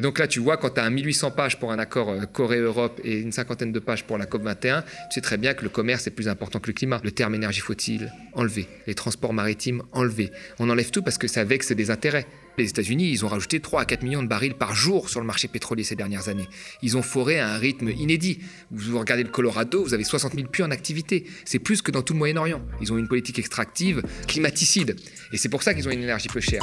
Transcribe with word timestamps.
Et 0.00 0.02
donc 0.02 0.18
là, 0.18 0.26
tu 0.26 0.40
vois, 0.40 0.56
quand 0.56 0.70
tu 0.70 0.80
as 0.80 0.88
1800 0.88 1.32
pages 1.32 1.58
pour 1.58 1.72
un 1.72 1.78
accord 1.78 2.08
euh, 2.08 2.24
Corée-Europe 2.24 3.02
et 3.04 3.18
une 3.18 3.32
cinquantaine 3.32 3.70
de 3.70 3.78
pages 3.80 4.04
pour 4.04 4.16
la 4.16 4.24
COP21, 4.24 4.82
tu 4.82 4.88
sais 5.10 5.20
très 5.20 5.36
bien 5.36 5.52
que 5.52 5.62
le 5.62 5.68
commerce 5.68 6.06
est 6.06 6.10
plus 6.10 6.26
important 6.26 6.58
que 6.58 6.68
le 6.68 6.72
climat. 6.72 7.02
Le 7.04 7.10
terme 7.10 7.34
énergie 7.34 7.60
faut-il. 7.60 8.10
Les 8.86 8.94
transports 8.94 9.34
maritimes 9.34 9.82
enlever. 9.92 10.30
On 10.58 10.70
enlève 10.70 10.90
tout 10.90 11.02
parce 11.02 11.18
que 11.18 11.28
ça 11.28 11.44
vexe 11.44 11.72
des 11.72 11.90
intérêts. 11.90 12.26
Les 12.56 12.70
États-Unis, 12.70 13.10
ils 13.10 13.26
ont 13.26 13.28
rajouté 13.28 13.60
3 13.60 13.82
à 13.82 13.84
4 13.84 14.02
millions 14.02 14.22
de 14.22 14.26
barils 14.26 14.54
par 14.54 14.74
jour 14.74 15.10
sur 15.10 15.20
le 15.20 15.26
marché 15.26 15.48
pétrolier 15.48 15.84
ces 15.84 15.96
dernières 15.96 16.30
années. 16.30 16.48
Ils 16.80 16.96
ont 16.96 17.02
foré 17.02 17.38
à 17.38 17.52
un 17.52 17.58
rythme 17.58 17.90
inédit. 17.90 18.38
Vous 18.70 18.98
regardez 18.98 19.22
le 19.22 19.28
Colorado, 19.28 19.84
vous 19.84 19.92
avez 19.92 20.04
60 20.04 20.34
000 20.34 20.48
puits 20.48 20.62
en 20.62 20.70
activité. 20.70 21.26
C'est 21.44 21.58
plus 21.58 21.82
que 21.82 21.90
dans 21.90 22.00
tout 22.00 22.14
le 22.14 22.20
Moyen-Orient. 22.20 22.62
Ils 22.80 22.90
ont 22.90 22.96
une 22.96 23.08
politique 23.08 23.38
extractive 23.38 24.02
climaticide. 24.26 24.96
Et 25.34 25.36
c'est 25.36 25.50
pour 25.50 25.62
ça 25.62 25.74
qu'ils 25.74 25.86
ont 25.86 25.92
une 25.92 26.02
énergie 26.04 26.28
peu 26.28 26.40
chère. 26.40 26.62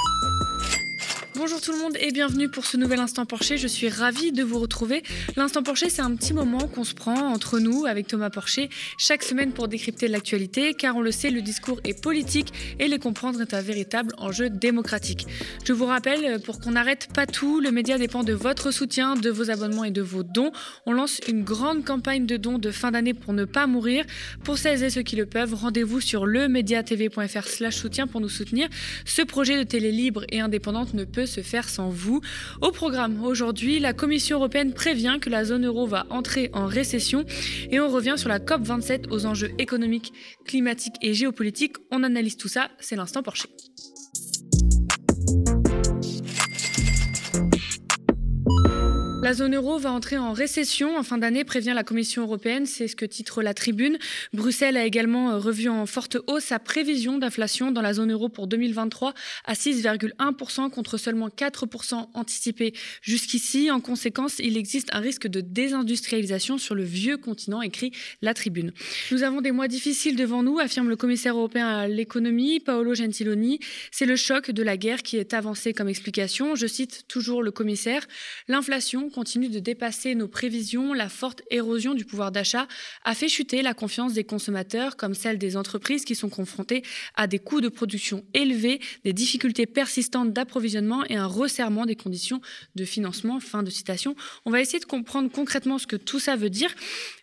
Bonjour 1.38 1.62
tout 1.62 1.72
le 1.72 1.78
monde 1.78 1.96
et 2.00 2.12
bienvenue 2.12 2.50
pour 2.50 2.66
ce 2.66 2.78
nouvel 2.78 3.00
Instant 3.00 3.28
Porcher. 3.28 3.58
Je 3.58 3.68
suis 3.68 3.90
ravie 3.90 4.32
de 4.32 4.42
vous 4.42 4.58
retrouver. 4.58 5.04
L'Instant 5.36 5.62
Porcher, 5.62 5.88
c'est 5.88 6.02
un 6.02 6.16
petit 6.16 6.34
moment 6.34 6.68
qu'on 6.68 6.84
se 6.84 6.96
prend 6.96 7.14
entre 7.14 7.60
nous 7.60 7.86
avec 7.86 8.08
Thomas 8.08 8.32
Porcher 8.32 8.70
chaque 8.98 9.22
semaine 9.22 9.52
pour 9.52 9.68
décrypter 9.68 10.08
l'actualité, 10.08 10.74
car 10.74 10.96
on 10.96 11.02
le 11.02 11.12
sait, 11.12 11.30
le 11.30 11.44
discours 11.44 11.80
est 11.84 12.02
politique 12.02 12.52
et 12.80 12.88
les 12.88 12.98
comprendre 12.98 13.40
est 13.40 13.54
un 13.54 13.62
véritable 13.62 14.16
enjeu 14.18 14.50
démocratique. 14.50 15.28
Je 15.64 15.74
vous 15.74 15.86
rappelle, 15.86 16.42
pour 16.42 16.60
qu'on 16.60 16.72
n'arrête 16.72 17.08
pas 17.14 17.28
tout, 17.28 17.60
le 17.60 17.70
média 17.70 18.00
dépend 18.00 18.24
de 18.24 18.34
votre 18.34 18.72
soutien, 18.72 19.16
de 19.16 19.30
vos 19.30 19.52
abonnements 19.52 19.84
et 19.84 19.92
de 19.92 20.02
vos 20.02 20.24
dons. 20.24 20.52
On 20.88 20.92
lance 20.92 21.22
une 21.28 21.44
grande 21.44 21.86
campagne 21.86 22.26
de 22.26 22.38
dons 22.38 22.58
de 22.58 22.72
fin 22.72 22.90
d'année 22.90 23.14
pour 23.14 23.34
ne 23.34 23.46
pas 23.46 23.68
mourir. 23.68 24.06
Pour 24.44 24.58
celles 24.58 24.84
et 24.84 24.90
ceux 24.90 25.04
qui 25.04 25.16
le 25.16 25.28
peuvent, 25.28 25.54
rendez-vous 25.54 26.02
sur 26.02 26.26
lemediatv.fr 26.26 27.48
slash 27.48 27.76
soutien 27.76 28.08
pour 28.08 28.22
nous 28.22 28.30
soutenir. 28.30 28.68
Ce 29.06 29.22
projet 29.22 29.56
de 29.56 29.64
télé 29.64 29.92
libre 29.92 30.26
et 30.30 30.40
indépendante 30.40 30.96
ne 30.96 31.04
peut 31.04 31.27
se 31.28 31.42
faire 31.42 31.70
sans 31.70 31.90
vous. 31.90 32.22
Au 32.62 32.72
programme 32.72 33.24
aujourd'hui, 33.24 33.80
la 33.80 33.94
Commission 33.94 34.38
européenne 34.38 34.74
prévient 34.74 35.18
que 35.22 35.30
la 35.30 35.46
zone 35.46 35.66
euro 35.66 35.86
va 35.86 36.08
entrer 36.10 36.50
en 36.54 36.66
récession 36.66 37.26
et 37.70 37.80
on 37.80 37.90
revient 37.90 38.16
sur 38.18 38.30
la 38.30 38.40
COP27 38.40 39.10
aux 39.12 39.26
enjeux 39.26 39.52
économiques, 39.60 40.14
climatiques 40.46 40.96
et 41.02 41.14
géopolitiques. 41.14 41.78
On 41.92 42.04
analyse 42.04 42.38
tout 42.38 42.48
ça, 42.48 42.70
c'est 42.80 42.96
l'instant 42.96 43.22
Porsche. 43.22 43.48
La 49.28 49.34
zone 49.34 49.56
euro 49.56 49.78
va 49.78 49.92
entrer 49.92 50.18
en 50.18 50.32
récession 50.32 50.96
en 50.96 51.04
fin 51.04 51.18
d'année, 51.18 51.44
prévient 51.44 51.74
la 51.76 51.84
Commission 51.84 52.22
européenne. 52.22 52.66
C'est 52.66 52.88
ce 52.88 52.96
que 52.96 53.04
titre 53.04 53.42
la 53.42 53.54
tribune. 53.54 53.98
Bruxelles 54.32 54.78
a 54.78 54.86
également 54.86 55.32
euh, 55.32 55.38
revu 55.38 55.68
en 55.68 55.86
forte 55.86 56.16
hausse 56.28 56.46
sa 56.46 56.60
prévision 56.60 57.18
d'inflation 57.18 57.72
dans 57.72 57.82
la 57.82 57.92
zone 57.92 58.14
euro 58.14 58.30
pour 58.30 58.48
2023 58.48 59.14
à 59.44 59.54
6,1% 59.54 60.70
contre 60.70 60.98
seulement 60.98 61.28
4% 61.28 62.08
anticipé 62.14 62.72
jusqu'ici. 63.02 63.70
En 63.70 63.82
conséquence, 63.82 64.40
il 64.40 64.56
existe 64.56 64.88
un 64.94 65.02
risque 65.02 65.28
de 65.28 65.42
désindustrialisation 65.42 66.58
sur 66.58 66.74
le 66.74 66.84
vieux 66.86 67.18
continent, 67.18 67.62
écrit 67.62 67.92
la 68.22 68.34
tribune. 68.34 68.72
Nous 69.12 69.24
avons 69.24 69.42
des 69.42 69.52
mois 69.52 69.68
difficiles 69.68 70.16
devant 70.16 70.42
nous, 70.42 70.58
affirme 70.58 70.88
le 70.88 70.96
commissaire 70.96 71.36
européen 71.36 71.68
à 71.68 71.90
l'économie, 71.90 72.62
Paolo 72.62 72.96
Gentiloni. 72.96 73.60
C'est 73.92 74.06
le 74.06 74.16
choc 74.16 74.52
de 74.52 74.64
la 74.64 74.78
guerre 74.78 75.04
qui 75.04 75.18
est 75.18 75.34
avancé 75.34 75.74
comme 75.74 75.90
explication. 75.90 76.56
Je 76.56 76.66
cite 76.66 77.04
toujours 77.10 77.44
le 77.44 77.52
commissaire. 77.52 78.08
Continue 79.18 79.50
de 79.50 79.58
dépasser 79.58 80.14
nos 80.14 80.28
prévisions, 80.28 80.94
la 80.94 81.10
forte 81.10 81.42
érosion 81.50 81.96
du 81.96 82.06
pouvoir 82.06 82.32
d'achat 82.32 82.68
a 83.04 83.16
fait 83.16 83.28
chuter 83.28 83.64
la 83.64 83.74
confiance 83.74 84.14
des 84.14 84.24
consommateurs 84.24 84.96
comme 84.96 85.16
celle 85.16 85.40
des 85.40 85.58
entreprises 85.58 86.06
qui 86.06 86.14
sont 86.14 86.30
confrontées 86.30 86.84
à 87.16 87.26
des 87.26 87.40
coûts 87.40 87.60
de 87.60 87.68
production 87.68 88.24
élevés, 88.36 88.80
des 89.06 89.14
difficultés 89.14 89.66
persistantes 89.66 90.34
d'approvisionnement 90.34 91.04
et 91.06 91.16
un 91.16 91.26
resserrement 91.26 91.88
des 91.88 91.96
conditions 91.96 92.42
de 92.76 92.86
financement. 92.86 93.40
Fin 93.40 93.64
de 93.64 93.72
citation. 93.72 94.16
On 94.46 94.52
va 94.52 94.62
essayer 94.62 94.80
de 94.80 94.86
comprendre 94.86 95.32
concrètement 95.32 95.80
ce 95.80 95.88
que 95.88 95.96
tout 95.96 96.20
ça 96.20 96.36
veut 96.36 96.52
dire. 96.52 96.70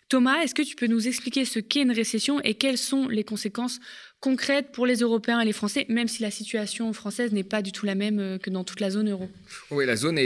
Thomas, 0.07 0.43
est-ce 0.43 0.53
que 0.53 0.61
tu 0.61 0.75
peux 0.75 0.85
nous 0.85 1.07
expliquer 1.07 1.45
ce 1.45 1.57
qu'est 1.57 1.81
une 1.81 1.91
récession 1.91 2.39
et 2.41 2.53
quelles 2.53 2.77
sont 2.77 3.07
les 3.07 3.23
conséquences 3.23 3.79
concrètes 4.19 4.71
pour 4.71 4.85
les 4.85 4.97
Européens 4.97 5.39
et 5.39 5.45
les 5.45 5.51
Français, 5.51 5.87
même 5.89 6.07
si 6.07 6.21
la 6.21 6.29
situation 6.29 6.93
française 6.93 7.31
n'est 7.31 7.43
pas 7.43 7.63
du 7.63 7.71
tout 7.71 7.87
la 7.87 7.95
même 7.95 8.19
euh, 8.19 8.37
que 8.37 8.51
dans 8.51 8.63
toute 8.63 8.81
la 8.81 8.91
zone 8.91 9.09
euro? 9.09 9.29
Oui, 9.71 9.83
la 9.85 9.95
zone, 9.95 10.19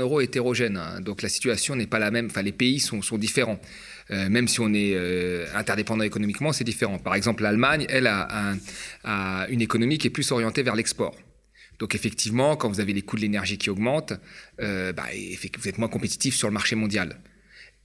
euro 0.00 0.20
est 0.20 0.24
hétérogène, 0.24 0.76
hein. 0.76 1.00
donc 1.00 1.22
la 1.22 1.30
situation 1.30 1.76
n'est 1.76 1.86
pas 1.86 1.98
la 1.98 2.10
même, 2.10 2.26
enfin 2.26 2.42
les 2.42 2.52
pays 2.52 2.78
sont, 2.78 3.00
différents. 3.16 3.58
Euh, 4.10 4.28
même 4.28 4.48
si 4.48 4.60
on 4.60 4.72
est 4.74 4.92
euh, 4.94 5.46
interdépendant 5.54 6.04
économiquement, 6.04 6.52
c'est 6.52 6.64
différent. 6.64 6.98
Par 6.98 7.14
exemple, 7.14 7.42
l'Allemagne, 7.42 7.86
elle, 7.88 8.06
a, 8.06 8.54
une 9.48 9.62
économie 9.62 9.96
qui 9.96 10.08
est 10.08 10.10
plus 10.10 10.30
orientée 10.30 10.62
vers 10.62 10.76
l'export. 10.76 11.16
Donc 11.78 11.94
effectivement, 11.94 12.56
quand 12.56 12.68
vous 12.68 12.80
avez 12.80 12.92
les 12.92 13.02
coûts 13.02 13.16
de 13.16 13.22
l'énergie 13.22 13.56
qui 13.56 13.70
augmentent, 13.70 14.12
bah, 14.58 15.06
vous 15.58 15.68
êtes 15.68 15.78
moins 15.78 15.88
compétitif 15.88 16.36
sur 16.36 16.48
le 16.48 16.54
marché 16.54 16.76
mondial. 16.76 17.18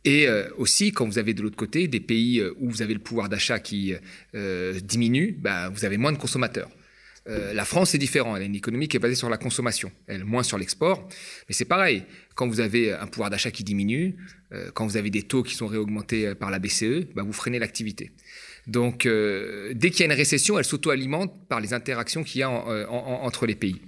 Et 0.04 0.28
euh, 0.28 0.50
aussi, 0.58 0.92
quand 0.92 1.06
vous 1.06 1.20
avez 1.20 1.34
de 1.34 1.42
l'autre 1.42 1.56
côté 1.56 1.88
des 1.88 2.00
pays 2.00 2.40
euh, 2.40 2.54
où 2.60 2.70
vous 2.70 2.82
avez 2.82 2.94
le 2.94 3.00
pouvoir 3.00 3.30
d'achat 3.30 3.60
qui 3.60 3.94
euh, 4.34 4.80
diminue, 4.80 5.38
bah, 5.40 5.70
vous 5.70 5.86
avez 5.86 5.98
moins 5.98 6.12
de 6.12 6.18
consommateurs. 6.18 6.70
la 7.28 7.66
France 7.66 7.94
est 7.94 8.00
différente, 8.00 8.36
elle 8.38 8.44
a 8.44 8.46
une 8.46 8.56
économie 8.56 8.88
qui 8.88 8.98
est 8.98 9.00
basée 9.00 9.16
sur 9.16 9.30
la 9.30 9.38
consommation, 9.38 9.92
elle 10.08 10.26
moins 10.26 10.42
sur 10.42 10.58
l'export. 10.58 11.08
Mais 11.48 11.54
c'est 11.54 11.66
pareil, 11.66 12.04
quand 12.34 12.48
vous 12.48 12.62
avez 12.62 12.94
un 12.94 13.06
pouvoir 13.06 13.30
d'achat 13.30 13.52
qui 13.52 13.64
diminue, 13.64 14.16
quand 14.74 14.88
vous 14.88 14.98
avez 14.98 15.12
des 15.12 15.22
taux 15.22 15.44
qui 15.44 15.54
sont 15.54 15.68
réaugmentés 15.68 16.34
par 16.34 16.50
la 16.50 16.58
BCE, 16.58 17.14
bah, 17.14 17.22
vous 17.22 17.32
freinez 17.32 17.60
l'activité. 17.60 18.12
Donc, 18.66 19.08
dès 19.08 19.90
qu'il 19.92 20.00
y 20.00 20.04
a 20.04 20.06
une 20.12 20.18
récession, 20.18 20.58
elle 20.58 20.66
s'auto-alimente 20.66 21.48
par 21.48 21.62
les 21.62 21.74
interactions 21.74 22.24
qu'il 22.24 22.40
y 22.42 22.44
a 22.44 22.50
entre 22.50 23.46
les 23.46 23.56
pays. 23.56 23.80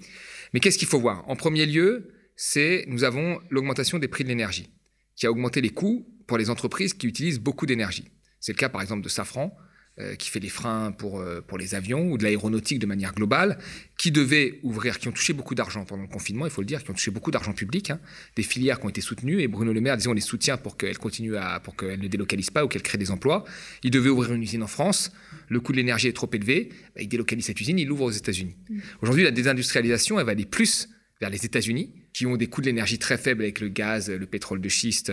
Mais 0.54 0.60
qu'est-ce 0.60 0.78
qu'il 0.78 0.88
faut 0.88 1.00
voir? 1.00 1.28
En 1.28 1.36
premier 1.36 1.66
lieu, 1.66 2.14
c'est 2.36 2.86
nous 2.88 3.04
avons 3.04 3.42
l'augmentation 3.50 3.98
des 3.98 4.08
prix 4.08 4.24
de 4.24 4.30
l'énergie 4.30 4.70
qui 5.16 5.26
a 5.26 5.32
augmenté 5.32 5.62
les 5.62 5.70
coûts 5.70 6.08
pour 6.28 6.38
les 6.38 6.50
entreprises 6.50 6.94
qui 6.94 7.08
utilisent 7.08 7.40
beaucoup 7.40 7.66
d'énergie. 7.66 8.06
C'est 8.40 8.54
le 8.54 8.58
cas 8.58 8.70
par 8.70 8.82
exemple 8.82 9.04
de 9.04 9.10
Safran, 9.10 9.56
euh, 10.00 10.16
qui 10.16 10.32
fait 10.32 10.40
les 10.40 10.50
freins 10.50 10.92
pour, 10.92 11.20
euh, 11.20 11.40
pour 11.40 11.60
les 11.60 11.76
avions, 11.76 12.10
ou 12.10 12.18
de 12.18 12.24
l'aéronautique 12.24 12.80
de 12.80 12.88
manière 12.88 13.14
globale, 13.14 13.60
qui 13.96 14.10
devait 14.10 14.60
ouvrir, 14.64 14.98
qui 14.98 15.08
ont 15.08 15.12
touché 15.12 15.34
beaucoup 15.34 15.54
d'argent 15.54 15.86
pendant 15.86 16.02
le 16.02 16.08
confinement, 16.08 16.48
il 16.48 16.52
faut 16.52 16.62
le 16.62 16.66
dire, 16.66 16.84
qui 16.84 16.90
ont 16.90 16.96
touché 16.96 17.12
beaucoup 17.12 17.30
d'argent 17.30 17.54
public, 17.54 17.92
hein, 17.92 18.00
des 18.36 18.42
filières 18.42 18.80
qui 18.80 18.88
ont 18.88 18.90
été 18.90 19.02
soutenues, 19.02 19.42
et 19.44 19.48
Bruno 19.48 19.72
Le 19.72 19.82
Maire 19.82 19.96
disait 19.96 20.10
on 20.10 20.14
les 20.14 20.22
soutient 20.22 20.58
pour 20.58 20.78
qu'elles 20.78 20.98
continuent 20.98 21.36
à, 21.36 21.60
pour 21.60 21.76
qu'elles 21.76 22.00
ne 22.00 22.08
délocalisent 22.08 22.50
pas 22.50 22.66
ou 22.66 22.68
qu'elles 22.68 22.82
créent 22.82 22.98
des 22.98 23.12
emplois. 23.12 23.44
Il 23.84 23.92
devait 23.92 24.10
ouvrir 24.10 24.34
une 24.34 24.42
usine 24.42 24.64
en 24.64 24.68
France, 24.68 25.12
le 25.48 25.60
coût 25.60 25.74
de 25.74 25.78
l'énergie 25.78 26.08
est 26.08 26.14
trop 26.14 26.30
élevé, 26.34 26.70
bah, 26.96 27.04
il 27.04 27.08
délocalise 27.08 27.46
cette 27.46 27.62
usine, 27.62 27.78
il 27.78 27.88
l'ouvre 27.88 28.06
aux 28.06 28.12
États-Unis. 28.12 28.56
Mmh. 28.68 28.80
Aujourd'hui, 29.04 29.24
la 29.24 29.32
désindustrialisation, 29.32 30.20
elle 30.20 30.26
va 30.26 30.32
aller 30.32 30.48
plus 30.48 30.90
vers 31.22 31.30
les 31.30 31.46
États-Unis, 31.46 31.94
qui 32.14 32.28
ont 32.28 32.38
des 32.38 32.48
coûts 32.48 32.62
de 32.62 32.68
l'énergie 32.68 33.00
très 33.00 33.18
faibles 33.18 33.42
avec 33.42 33.60
le 33.60 33.70
gaz, 33.70 34.10
le 34.10 34.26
pétrole 34.26 34.62
de 34.62 34.70
schiste, 34.70 35.12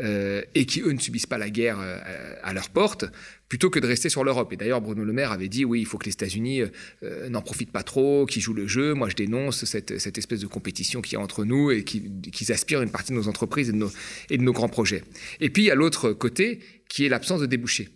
euh, 0.00 0.42
et 0.54 0.66
qui, 0.66 0.80
eux, 0.80 0.90
ne 0.90 0.98
subissent 0.98 1.26
pas 1.26 1.38
la 1.38 1.48
guerre 1.48 1.78
euh, 1.80 2.34
à 2.42 2.52
leur 2.52 2.70
porte, 2.70 3.04
plutôt 3.48 3.70
que 3.70 3.78
de 3.78 3.86
rester 3.86 4.08
sur 4.08 4.24
l'Europe. 4.24 4.52
Et 4.52 4.56
d'ailleurs, 4.56 4.80
Bruno 4.80 5.04
Le 5.04 5.12
Maire 5.12 5.30
avait 5.30 5.48
dit, 5.48 5.64
oui, 5.64 5.80
il 5.80 5.86
faut 5.86 5.96
que 5.96 6.06
les 6.06 6.12
États-Unis 6.12 6.62
euh, 7.02 7.28
n'en 7.28 7.40
profitent 7.40 7.70
pas 7.70 7.84
trop, 7.84 8.26
qu'ils 8.26 8.42
jouent 8.42 8.54
le 8.54 8.66
jeu. 8.66 8.94
Moi, 8.94 9.08
je 9.08 9.14
dénonce 9.14 9.64
cette, 9.64 9.90
espèce 10.18 10.40
de 10.40 10.46
compétition 10.46 11.00
qu'il 11.00 11.14
y 11.14 11.16
a 11.16 11.20
entre 11.20 11.44
nous 11.44 11.70
et 11.70 11.84
qu'ils 11.84 12.52
aspirent 12.52 12.82
une 12.82 12.90
partie 12.90 13.12
de 13.12 13.16
nos 13.16 13.28
entreprises 13.28 13.68
et 13.68 13.72
de 13.72 13.78
nos, 13.78 13.92
et 14.28 14.36
de 14.36 14.42
nos 14.42 14.52
grands 14.52 14.68
projets. 14.68 15.04
Et 15.40 15.50
puis, 15.50 15.62
il 15.62 15.66
y 15.66 15.70
a 15.70 15.76
l'autre 15.76 16.12
côté, 16.12 16.58
qui 16.88 17.06
est 17.06 17.08
l'absence 17.08 17.40
de 17.40 17.46
débouchés 17.46 17.88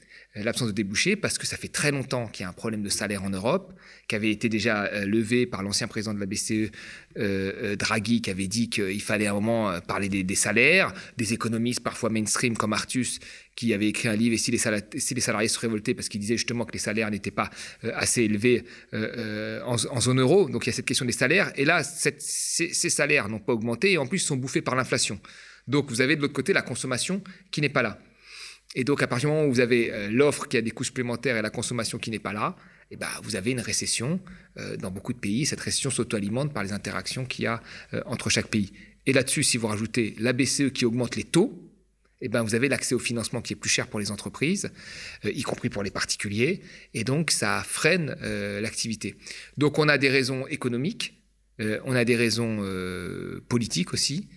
l'absence 0.42 0.68
de 0.68 0.72
débouchés 0.72 1.14
parce 1.14 1.38
que 1.38 1.46
ça 1.46 1.56
fait 1.56 1.68
très 1.68 1.92
longtemps 1.92 2.26
qu'il 2.26 2.42
y 2.42 2.46
a 2.46 2.48
un 2.48 2.52
problème 2.52 2.82
de 2.82 2.88
salaire 2.88 3.22
en 3.22 3.30
Europe, 3.30 3.72
qui 4.08 4.16
avait 4.16 4.30
été 4.30 4.48
déjà 4.48 4.86
euh, 4.86 5.06
levé 5.06 5.46
par 5.46 5.62
l'ancien 5.62 5.86
président 5.86 6.12
de 6.12 6.20
la 6.20 6.26
BCE, 6.26 6.50
euh, 6.52 6.68
euh, 7.16 7.76
Draghi, 7.76 8.20
qui 8.20 8.30
avait 8.30 8.48
dit 8.48 8.68
qu'il 8.68 9.00
fallait 9.00 9.26
à 9.26 9.30
un 9.30 9.34
moment 9.34 9.78
parler 9.86 10.08
des, 10.08 10.34
salaires, 10.34 10.92
des 11.16 11.32
économistes 11.32 11.80
parfois 11.80 12.10
mainstream 12.10 12.56
comme 12.56 12.72
Artus, 12.72 13.20
qui 13.54 13.72
avait 13.72 13.88
écrit 13.88 14.08
un 14.08 14.16
livre, 14.16 14.34
et 14.34 14.38
si 14.38 14.50
les, 14.50 14.58
salariés, 14.58 15.48
se 15.48 15.58
révoltaient, 15.60 15.94
parce 15.94 16.08
qu'il 16.08 16.20
disait 16.20 16.36
justement 16.36 16.64
que 16.64 16.72
les 16.72 16.80
salaires 16.80 17.10
n'étaient 17.10 17.30
pas 17.30 17.50
assez 17.94 18.22
élevés 18.22 18.64
en, 18.92 19.76
zone 20.00 20.20
euro. 20.20 20.48
Donc 20.48 20.66
il 20.66 20.70
y 20.70 20.72
a 20.72 20.72
cette 20.72 20.86
question 20.86 21.06
des 21.06 21.12
salaires. 21.12 21.52
Et 21.54 21.64
là, 21.64 21.84
ces, 21.84 22.16
ces 22.18 22.90
salaires 22.90 23.28
n'ont 23.28 23.38
pas 23.38 23.52
augmenté 23.52 23.92
et 23.92 23.98
en 23.98 24.06
plus 24.06 24.18
sont 24.18 24.36
bouffés 24.36 24.62
par 24.62 24.74
l'inflation. 24.74 25.20
Donc 25.68 25.88
vous 25.88 26.00
avez 26.00 26.16
de 26.16 26.22
l'autre 26.22 26.34
côté 26.34 26.52
la 26.52 26.62
consommation 26.62 27.22
qui 27.52 27.60
n'est 27.60 27.68
pas 27.68 27.82
là. 27.82 28.00
Et 28.74 28.84
donc, 28.84 29.02
à 29.02 29.06
partir 29.06 29.28
du 29.28 29.34
moment 29.34 29.48
où 29.48 29.52
vous 29.52 29.60
avez 29.60 29.92
euh, 29.92 30.10
l'offre 30.10 30.48
qui 30.48 30.56
a 30.56 30.62
des 30.62 30.72
coûts 30.72 30.84
supplémentaires 30.84 31.36
et 31.36 31.42
la 31.42 31.50
consommation 31.50 31.98
qui 31.98 32.10
n'est 32.10 32.18
pas 32.18 32.32
là, 32.32 32.56
eh 32.90 32.96
ben, 32.96 33.08
vous 33.22 33.36
avez 33.36 33.52
une 33.52 33.60
récession 33.60 34.20
euh, 34.58 34.76
dans 34.76 34.90
beaucoup 34.90 35.12
de 35.12 35.18
pays. 35.18 35.46
Cette 35.46 35.60
récession 35.60 35.90
s'auto-alimente 35.90 36.52
par 36.52 36.64
les 36.64 36.72
interactions 36.72 37.24
qu'il 37.24 37.44
y 37.44 37.46
a 37.46 37.62
euh, 37.92 38.02
entre 38.06 38.30
chaque 38.30 38.48
pays. 38.48 38.72
Et 39.06 39.12
là-dessus, 39.12 39.44
si 39.44 39.58
vous 39.58 39.68
rajoutez 39.68 40.16
la 40.18 40.32
BCE 40.32 40.70
qui 40.72 40.84
augmente 40.84 41.14
les 41.14 41.24
taux, 41.24 41.60
eh 42.20 42.28
ben, 42.28 42.42
vous 42.42 42.54
avez 42.54 42.68
l'accès 42.68 42.94
au 42.94 42.98
financement 42.98 43.42
qui 43.42 43.52
est 43.52 43.56
plus 43.56 43.70
cher 43.70 43.86
pour 43.86 44.00
les 44.00 44.10
entreprises, 44.10 44.70
y 45.24 45.42
compris 45.42 45.68
pour 45.68 45.82
les 45.82 45.90
particuliers, 45.90 46.62
et 46.94 47.04
donc 47.04 47.30
ça 47.30 47.62
freine 47.66 48.16
l'activité. 48.62 49.16
Donc 49.58 49.78
on 49.78 49.88
a 49.90 49.98
des 49.98 50.08
raisons 50.08 50.46
économiques, 50.46 51.20
on 51.58 51.94
a 51.94 52.04
des 52.06 52.16
raisons 52.16 52.64
politiques 53.46 53.92
aussi, 53.92 54.28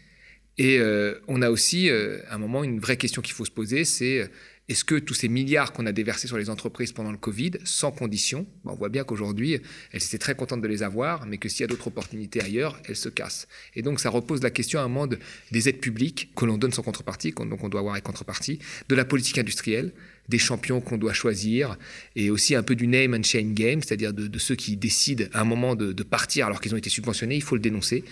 et 0.57 0.79
euh, 0.79 1.19
on 1.27 1.41
a 1.41 1.49
aussi, 1.49 1.89
à 1.89 1.93
euh, 1.93 2.19
un 2.31 2.37
moment, 2.37 2.63
une 2.63 2.79
vraie 2.79 2.97
question 2.97 3.21
qu'il 3.21 3.33
faut 3.33 3.45
se 3.45 3.51
poser, 3.51 3.85
c'est 3.85 4.21
euh, 4.21 4.27
est-ce 4.69 4.83
que 4.83 4.95
tous 4.95 5.13
ces 5.13 5.29
milliards 5.29 5.71
qu'on 5.71 5.85
a 5.85 5.91
déversés 5.91 6.27
sur 6.27 6.37
les 6.37 6.49
entreprises 6.49 6.91
pendant 6.91 7.11
le 7.11 7.17
Covid, 7.17 7.51
sans 7.63 7.91
condition, 7.91 8.45
ben, 8.65 8.71
on 8.73 8.75
voit 8.75 8.89
bien 8.89 9.03
qu'aujourd'hui, 9.03 9.61
elles 9.91 10.03
étaient 10.03 10.17
très 10.17 10.35
contentes 10.35 10.61
de 10.61 10.67
les 10.67 10.83
avoir, 10.83 11.25
mais 11.25 11.37
que 11.37 11.47
s'il 11.47 11.61
y 11.61 11.63
a 11.63 11.67
d'autres 11.67 11.87
opportunités 11.87 12.41
ailleurs, 12.41 12.81
elles 12.85 12.95
se 12.95 13.07
cassent. 13.07 13.47
Et 13.75 13.81
donc, 13.81 13.99
ça 13.99 14.09
repose 14.09 14.41
la 14.41 14.49
question 14.49 14.79
à 14.79 14.83
un 14.83 14.87
moment 14.87 15.07
des 15.51 15.69
aides 15.69 15.79
publiques 15.79 16.33
que 16.35 16.45
l'on 16.45 16.57
donne 16.57 16.73
sans 16.73 16.83
contrepartie, 16.83 17.31
donc 17.31 17.63
on 17.63 17.69
doit 17.69 17.79
avoir 17.79 17.95
une 17.95 18.01
contrepartie, 18.01 18.59
de 18.89 18.95
la 18.95 19.05
politique 19.05 19.37
industrielle, 19.37 19.93
des 20.29 20.37
champions 20.37 20.81
qu'on 20.81 20.97
doit 20.97 21.13
choisir, 21.13 21.77
et 22.15 22.29
aussi 22.29 22.55
un 22.55 22.63
peu 22.63 22.75
du 22.75 22.87
name 22.87 23.13
and 23.13 23.23
shame 23.23 23.53
game, 23.53 23.81
c'est-à-dire 23.81 24.13
de, 24.13 24.39
ceux 24.39 24.55
qui 24.55 24.75
décident 24.75 25.25
à 25.33 25.41
un 25.41 25.45
moment 25.45 25.75
de, 25.75 26.03
partir 26.03 26.45
alors 26.45 26.61
qu'ils 26.61 26.73
ont 26.73 26.77
été 26.77 26.89
subventionnés, 26.89 27.35
il 27.35 27.43
faut 27.43 27.55
le 27.55 27.61
dénoncer. 27.61 28.03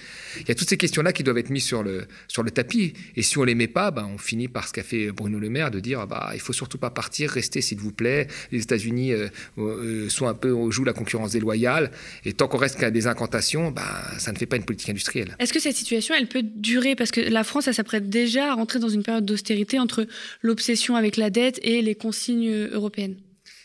Il 0.42 0.48
y 0.50 0.52
a 0.52 0.56
toutes 0.56 0.70
ces 0.70 0.78
questions-là 0.78 1.14
qui 1.14 1.24
doivent 1.24 1.38
être 1.38 1.50
mises 1.50 1.64
sur 1.64 1.84
le, 1.84 2.06
sur 2.28 2.44
le 2.44 2.52
tapis, 2.52 2.94
et 3.16 3.22
si 3.22 3.38
on 3.38 3.44
les 3.44 3.56
met 3.56 3.68
pas, 3.68 3.92
ben, 3.92 4.10
on 4.14 4.18
finit 4.18 4.48
par 4.48 4.68
ce 4.68 4.74
qu'a 4.74 4.84
fait 4.84 5.12
Bruno 5.12 5.40
Le 5.40 5.50
Maire, 5.50 5.72
de 5.72 5.80
dire 5.80 6.02
ah 6.02 6.06
bah, 6.06 6.32
il 6.34 6.40
faut 6.40 6.54
surtout 6.54 6.78
pas 6.78 6.90
partir, 6.90 7.30
restez 7.32 7.62
s'il 7.62 7.80
vous 7.80 7.92
plaît, 7.92 8.28
les 8.52 8.62
États-Unis 8.62 9.14
euh, 9.14 9.28
euh, 9.58 10.10
sont 10.10 10.28
un 10.28 10.34
peu, 10.34 10.54
jouent 10.72 10.84
la 10.84 10.94
concurrence 10.94 11.32
déloyale, 11.32 11.92
et 12.26 12.34
tant 12.34 12.48
qu'on 12.48 12.58
reste 12.58 12.80
qu'à 12.80 12.92
des 12.92 13.08
incantations, 13.08 13.72
bah, 13.72 13.84
ça 14.18 14.32
ne 14.32 14.38
fait 14.38 14.46
pas 14.46 14.58
une 14.58 14.66
politique 14.66 14.90
industrielle. 14.90 15.36
Est-ce 15.40 15.54
que 15.54 15.60
cette 15.60 15.76
situation, 15.76 16.16
elle 16.18 16.28
peut 16.28 16.44
durer? 16.44 16.96
Parce 16.96 17.12
que 17.12 17.22
la 17.22 17.44
France, 17.44 17.68
elle 17.68 17.74
s'apprête 17.74 18.10
déjà 18.10 18.52
à 18.52 18.54
rentrer 18.56 18.80
dans 18.80 18.90
une 18.90 19.04
période 19.04 19.26
d'austérité 19.26 19.80
entre 19.80 20.08
l'obsession 20.42 20.96
avec 20.96 21.18
la 21.18 21.30
dette 21.30 21.60
et 21.64 21.82
les 21.82 21.96
consignes 22.06 22.68
européennes 22.72 23.18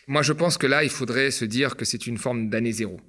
Moi, 0.07 0.23
je 0.23 0.33
pense 0.33 0.57
que 0.57 0.65
là, 0.65 0.83
il 0.83 0.89
faudrait 0.89 1.29
se 1.29 1.45
dire 1.45 1.75
que 1.75 1.85
c'est 1.85 2.07
une 2.07 2.17
forme 2.17 2.49
d'année 2.49 2.71
zéro. 2.71 2.99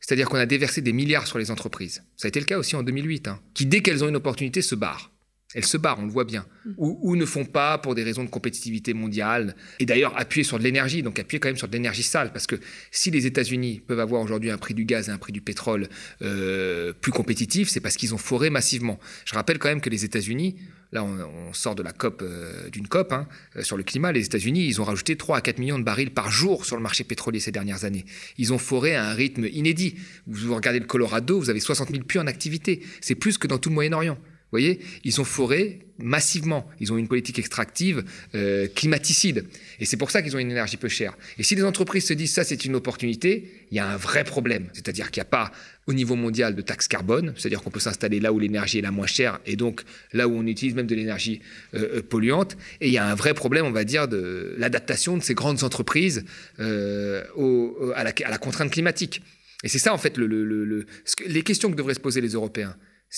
C'est-à-dire 0.00 0.30
qu'on 0.30 0.38
a 0.38 0.46
déversé 0.46 0.80
des 0.80 0.94
milliards 0.94 1.26
sur 1.26 1.38
les 1.38 1.50
entreprises. 1.50 2.02
Ça 2.16 2.26
a 2.26 2.30
été 2.30 2.40
le 2.40 2.46
cas 2.46 2.56
aussi 2.56 2.74
en 2.74 2.82
2008, 2.82 3.28
hein, 3.28 3.38
qui, 3.52 3.66
dès 3.66 3.82
qu'elles 3.82 4.02
ont 4.02 4.08
une 4.08 4.16
opportunité, 4.16 4.62
se 4.62 4.74
barrent. 4.74 5.12
Elles 5.54 5.64
se 5.64 5.78
barrent, 5.78 5.98
on 5.98 6.04
le 6.04 6.12
voit 6.12 6.24
bien. 6.24 6.44
Mm. 6.66 6.70
Ou, 6.76 7.16
ne 7.16 7.24
font 7.24 7.44
pas 7.44 7.78
pour 7.78 7.94
des 7.94 8.02
raisons 8.02 8.24
de 8.24 8.28
compétitivité 8.28 8.92
mondiale. 8.92 9.56
Et 9.78 9.86
d'ailleurs, 9.86 10.18
appuyer 10.18 10.44
sur 10.44 10.58
de 10.58 10.64
l'énergie, 10.64 11.02
donc 11.02 11.18
appuyer 11.18 11.40
quand 11.40 11.48
même 11.48 11.56
sur 11.56 11.68
de 11.68 11.72
l'énergie 11.72 12.02
sale. 12.02 12.32
Parce 12.32 12.46
que 12.46 12.56
si 12.90 13.10
les 13.10 13.26
États-Unis 13.26 13.80
peuvent 13.86 14.00
avoir 14.00 14.20
aujourd'hui 14.20 14.50
un 14.50 14.58
prix 14.58 14.74
du 14.74 14.84
gaz 14.84 15.08
et 15.08 15.12
un 15.12 15.18
prix 15.18 15.32
du 15.32 15.40
pétrole 15.40 15.88
euh, 16.22 16.92
plus 16.92 17.12
compétitifs, 17.12 17.68
c'est 17.68 17.80
parce 17.80 17.96
qu'ils 17.96 18.14
ont 18.14 18.18
foré 18.18 18.50
massivement. 18.50 18.98
Je 19.24 19.34
rappelle 19.34 19.58
quand 19.58 19.68
même 19.68 19.80
que 19.80 19.90
les 19.90 20.04
États-Unis 20.04 20.56
Là, 20.90 21.04
on, 21.04 21.52
sort 21.52 21.74
de 21.74 21.82
la 21.82 21.92
COP, 21.92 22.22
euh, 22.22 22.70
d'une 22.70 22.88
COP 22.88 23.12
hein, 23.12 23.28
euh, 23.56 23.62
sur 23.62 23.76
le 23.76 23.82
climat. 23.82 24.10
Les 24.10 24.24
États-Unis, 24.24 24.66
ils 24.66 24.80
ont 24.80 24.84
rajouté 24.84 25.16
3 25.16 25.36
à 25.36 25.40
4 25.42 25.58
millions 25.58 25.78
de 25.78 25.84
barils 25.84 26.10
par 26.10 26.30
jour 26.30 26.64
sur 26.64 26.76
le 26.76 26.82
marché 26.82 27.04
pétrolier 27.04 27.40
ces 27.40 27.52
dernières 27.52 27.84
années. 27.84 28.06
Ils 28.38 28.54
ont 28.54 28.58
foré 28.58 28.96
à 28.96 29.04
un 29.04 29.12
rythme 29.12 29.44
inédit. 29.52 29.96
Vous 30.26 30.54
regardez 30.54 30.78
le 30.78 30.86
Colorado, 30.86 31.38
vous 31.38 31.50
avez 31.50 31.60
60 31.60 31.90
000 31.90 32.04
puits 32.04 32.18
en 32.18 32.26
activité. 32.26 32.82
C'est 33.02 33.14
plus 33.14 33.36
que 33.36 33.46
dans 33.46 33.58
tout 33.58 33.68
le 33.68 33.74
Moyen-Orient. 33.74 34.16
Vous 34.50 34.56
voyez, 34.56 34.80
ils 35.04 35.20
ont 35.20 35.24
foré 35.24 35.80
massivement. 35.98 36.66
Ils 36.80 36.90
ont 36.90 36.96
une 36.96 37.06
politique 37.06 37.38
extractive 37.38 38.02
euh, 38.34 38.66
climaticide. 38.74 39.44
Et 39.78 39.84
c'est 39.84 39.98
pour 39.98 40.10
ça 40.10 40.22
qu'ils 40.22 40.34
ont 40.36 40.38
une 40.38 40.50
énergie 40.50 40.78
peu 40.78 40.88
chère. 40.88 41.18
Et 41.36 41.42
si 41.42 41.54
les 41.54 41.64
entreprises 41.64 42.06
se 42.06 42.14
disent 42.14 42.32
ça, 42.32 42.44
c'est 42.44 42.64
une 42.64 42.74
opportunité, 42.74 43.66
il 43.70 43.76
y 43.76 43.78
a 43.78 43.86
un 43.86 43.98
vrai 43.98 44.24
problème. 44.24 44.68
C'est-à-dire 44.72 45.10
qu'il 45.10 45.20
n'y 45.20 45.26
a 45.26 45.30
pas 45.30 45.52
au 45.86 45.92
niveau 45.92 46.14
mondial 46.14 46.54
de 46.54 46.62
taxe 46.62 46.88
carbone, 46.88 47.34
c'est-à-dire 47.36 47.62
qu'on 47.62 47.68
peut 47.68 47.78
s'installer 47.78 48.20
là 48.20 48.32
où 48.32 48.38
l'énergie 48.38 48.78
est 48.78 48.82
la 48.82 48.90
moins 48.90 49.06
chère 49.06 49.38
et 49.44 49.56
donc 49.56 49.82
là 50.14 50.28
où 50.28 50.34
on 50.34 50.46
utilise 50.46 50.74
même 50.74 50.86
de 50.86 50.94
l'énergie 50.94 51.40
euh, 51.74 51.98
euh, 51.98 52.02
polluante. 52.02 52.56
Et 52.80 52.86
il 52.86 52.92
y 52.94 52.98
a 52.98 53.06
un 53.06 53.14
vrai 53.14 53.34
problème, 53.34 53.66
on 53.66 53.70
va 53.70 53.84
dire, 53.84 54.08
de 54.08 54.54
l'adaptation 54.56 55.18
de 55.18 55.22
ces 55.22 55.34
grandes 55.34 55.62
entreprises 55.62 56.24
à, 56.58 58.04
la, 58.04 58.38
contrainte 58.38 58.70
climatique. 58.70 59.20
Et 59.62 59.68
c'est 59.68 59.78
ça, 59.78 59.92
en 59.92 59.98
fait, 59.98 60.16
le, 60.16 60.26
le, 60.26 60.86
les 61.26 61.42
questions 61.42 61.70
que 61.70 61.76
devraient 61.76 61.92
se 61.92 62.00
poser 62.00 62.22
les 62.22 62.30
Européens. 62.30 62.74